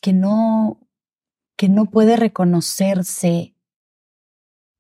[0.03, 0.79] que no,
[1.57, 3.55] que no puede reconocerse.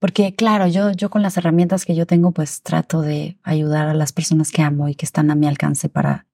[0.00, 3.94] Porque claro, yo, yo con las herramientas que yo tengo, pues trato de ayudar a
[3.94, 6.26] las personas que amo y que están a mi alcance para,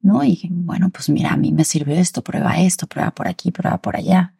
[0.00, 0.24] ¿no?
[0.24, 3.78] Y bueno, pues mira, a mí me sirvió esto, prueba esto, prueba por aquí, prueba
[3.78, 4.34] por allá.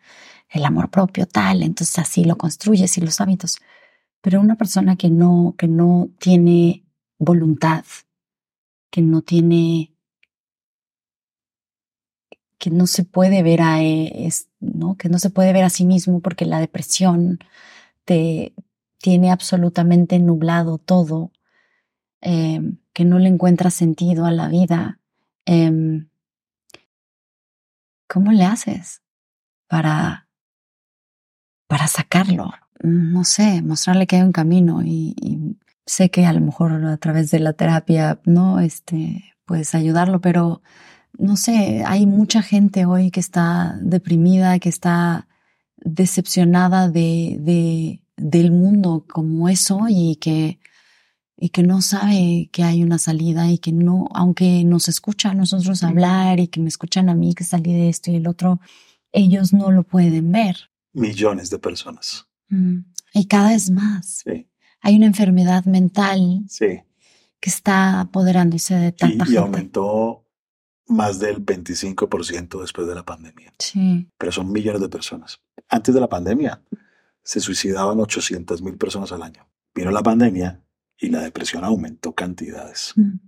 [0.51, 1.63] El amor propio, tal.
[1.63, 3.59] Entonces así lo construyes y los hábitos.
[4.21, 6.85] Pero una persona que no, que no tiene
[7.19, 7.85] voluntad,
[8.91, 9.93] que no tiene
[12.59, 14.97] que no se puede ver a es, ¿no?
[14.97, 17.39] que no se puede ver a sí mismo porque la depresión
[18.05, 18.53] te
[18.99, 21.31] tiene absolutamente nublado todo,
[22.21, 22.61] eh,
[22.93, 24.99] que no le encuentra sentido a la vida.
[25.49, 26.05] Eh,
[28.07, 29.03] ¿Cómo le haces
[29.66, 30.28] para,
[31.66, 32.53] para sacarlo?
[32.80, 37.30] No sé, mostrarle que hay un camino y, sé que a lo mejor a través
[37.30, 40.61] de la terapia, no, este, puedes ayudarlo, pero
[41.18, 45.28] no sé, hay mucha gente hoy que está deprimida, que está
[45.76, 50.61] decepcionada de, de, del mundo como eso y que,
[51.41, 55.34] y que no sabe que hay una salida y que no, aunque nos escucha a
[55.34, 58.61] nosotros hablar y que me escuchan a mí que salí de esto y el otro,
[59.12, 60.57] ellos no lo pueden ver.
[60.93, 62.26] Millones de personas.
[62.49, 62.78] Mm.
[63.14, 64.24] Y cada vez más.
[64.26, 64.49] Sí,
[64.80, 66.80] Hay una enfermedad mental sí.
[67.41, 69.39] que está apoderándose de tanta Y, y gente.
[69.39, 70.24] aumentó
[70.89, 73.55] más del 25% después de la pandemia.
[73.59, 74.09] Sí.
[74.18, 75.41] Pero son millones de personas.
[75.68, 76.62] Antes de la pandemia
[77.22, 79.47] se suicidaban 800 mil personas al año.
[79.74, 80.64] Vino la pandemia
[80.99, 82.92] y la depresión aumentó cantidades.
[82.96, 83.20] Mm.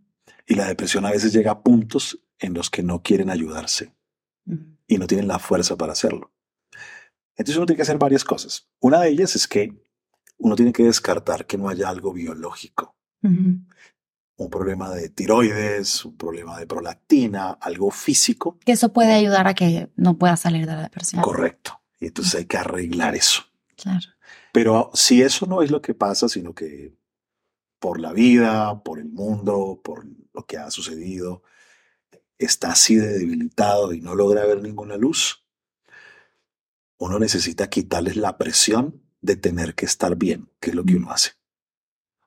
[0.47, 3.95] Y la depresión a veces llega a puntos en los que no quieren ayudarse
[4.47, 4.77] Mm.
[4.87, 6.33] y no tienen la fuerza para hacerlo.
[7.37, 8.69] Entonces uno tiene que hacer varias cosas.
[8.81, 9.75] Una de ellas es que
[10.39, 12.97] uno tiene que descartar que no haya algo biológico.
[13.23, 18.59] Un problema de tiroides, un problema de prolactina, algo físico.
[18.65, 21.23] Que eso puede ayudar a que no pueda salir de la depresión.
[21.23, 21.81] Correcto.
[21.99, 23.43] Y entonces hay que arreglar eso.
[23.77, 24.07] Claro.
[24.53, 26.95] Pero si eso no es lo que pasa, sino que
[27.81, 31.43] por la vida, por el mundo, por lo que ha sucedido,
[32.39, 35.45] está así de debilitado y no logra ver ninguna luz,
[36.99, 41.11] uno necesita quitarles la presión de tener que estar bien, que es lo que uno
[41.11, 41.33] hace.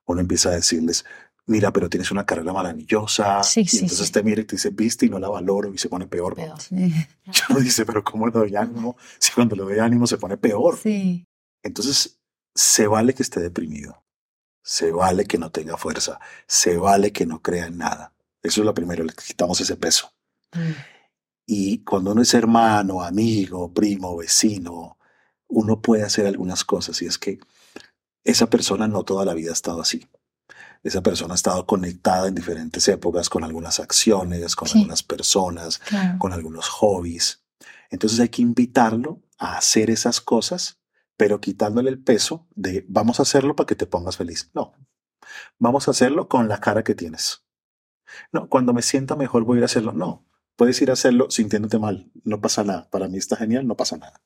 [0.04, 1.04] Uno empieza a decirles,
[1.46, 3.42] mira, pero tienes una carrera maravillosa.
[3.42, 4.12] Sí, y sí, entonces sí.
[4.12, 6.34] te mira y te dice, viste, y no la valoro y se pone peor.
[6.34, 6.60] Peor.
[6.60, 6.92] Sí.
[7.50, 8.96] Uno dice, pero ¿cómo le doy ánimo?
[9.18, 10.78] Si cuando le doy ánimo se pone peor.
[11.62, 12.20] Entonces,
[12.54, 14.03] se vale que esté deprimido,
[14.64, 18.12] se vale que no tenga fuerza, se vale que no crea en nada.
[18.42, 20.12] Eso es lo primero, le quitamos ese peso.
[21.46, 24.96] Y cuando uno es hermano, amigo, primo, vecino,
[25.48, 27.38] uno puede hacer algunas cosas y es que
[28.24, 30.08] esa persona no toda la vida ha estado así.
[30.82, 34.76] esa persona ha estado conectada en diferentes épocas con algunas acciones, con Sí.
[34.78, 36.18] algunas personas, Claro.
[36.18, 37.42] con algunos hobbies.
[37.88, 40.76] Entonces hay que invitarlo a hacer esas cosas,
[41.16, 44.50] pero quitándole el peso de vamos a hacerlo para que te pongas feliz.
[44.54, 44.74] No,
[45.58, 47.44] vamos a hacerlo con la cara que tienes.
[48.32, 49.92] No, cuando me sienta mejor voy a ir a hacerlo.
[49.92, 52.10] No, puedes ir a hacerlo sintiéndote mal.
[52.24, 52.88] No pasa nada.
[52.90, 54.22] Para mí está genial, no pasa nada.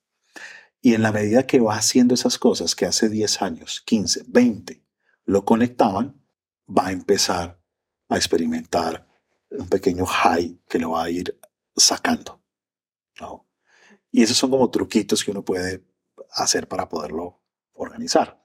[0.80, 4.84] Y en la medida que va haciendo esas cosas que hace 10 años, 15, 20,
[5.24, 6.22] lo conectaban,
[6.68, 7.60] va a empezar
[8.08, 9.06] a experimentar
[9.50, 11.38] un pequeño high que lo va a ir
[11.76, 12.40] sacando.
[13.20, 13.46] ¿no?
[14.10, 15.84] Y esos son como truquitos que uno puede
[16.32, 17.40] hacer para poderlo
[17.72, 18.44] organizar.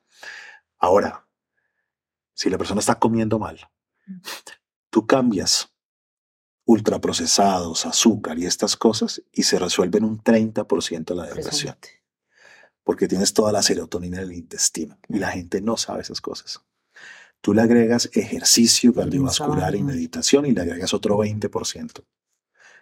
[0.78, 1.28] Ahora,
[2.34, 3.70] si la persona está comiendo mal,
[4.90, 5.70] tú cambias
[6.66, 11.76] ultraprocesados, azúcar y estas cosas y se resuelven un 30% la depresión
[12.84, 16.62] porque tienes toda la serotonina en el intestino y la gente no sabe esas cosas.
[17.42, 22.04] Tú le agregas ejercicio cardiovascular y meditación y le agregas otro 20%.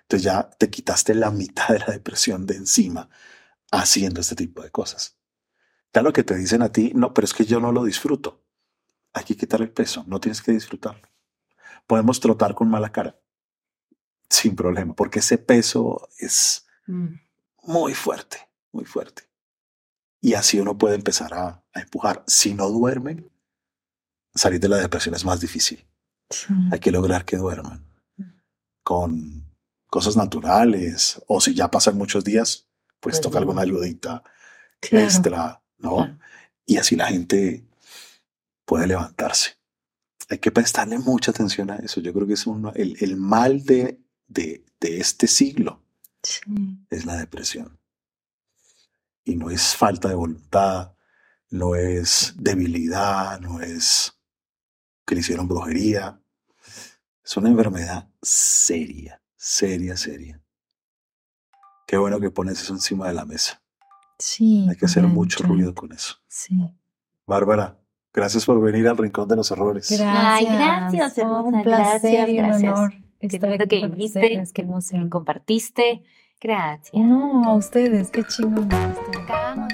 [0.02, 3.10] Entonces ya te quitaste la mitad de la depresión de encima
[3.72, 5.17] haciendo este tipo de cosas.
[5.91, 8.43] Claro que te dicen a ti, no, pero es que yo no lo disfruto.
[9.13, 11.07] Hay que quitar el peso, no tienes que disfrutarlo.
[11.88, 13.19] Podemos trotar con mala cara,
[14.30, 17.13] sin problema, porque ese peso es Mm.
[17.63, 18.38] muy fuerte,
[18.72, 19.24] muy fuerte.
[20.19, 22.24] Y así uno puede empezar a, a empujar.
[22.28, 23.32] Si no duermen,
[24.34, 25.86] salir de la depresión es más difícil.
[26.30, 26.53] Sí.
[26.72, 27.86] Hay que lograr que duerman
[28.84, 29.45] con
[29.88, 32.67] cosas naturales o si ya pasan muchos días,
[33.02, 34.24] pues toca alguna ayudita
[34.80, 35.06] Claro.
[35.06, 35.95] extra, ¿no?
[35.97, 36.18] Claro.
[36.66, 37.66] Y así la gente
[38.66, 39.58] puede levantarse.
[40.30, 41.99] Hay que prestarle mucha atención a eso.
[41.99, 45.84] Yo creo que es uno- el, el mal de, de, de este siglo
[46.24, 46.39] Sí.
[46.89, 47.78] es la depresión.
[49.26, 50.93] Y no es falta de voluntad,
[51.49, 54.14] no es debilidad, no es
[55.06, 56.22] que le hicieron brujería.
[57.24, 60.40] Es una enfermedad seria, seria, seria.
[61.91, 63.61] Qué bueno que pones eso encima de la mesa.
[64.17, 64.65] Sí.
[64.69, 66.15] Hay que hacer porque mucho yo- ruido con eso.
[66.29, 66.55] Sí.
[67.27, 67.79] Bárbara,
[68.13, 69.87] gracias por venir al Rincón de los Errores.
[69.89, 70.07] Gracias.
[70.09, 74.43] Ay, gracias, hermosa, Un placer gracias, y un honor estar que viniste.
[74.53, 76.03] Qué que compartiste.
[76.39, 76.93] Gracias.
[76.93, 78.09] No, a ustedes.
[78.09, 78.69] Qué chingón.
[79.21, 79.73] Acabamos.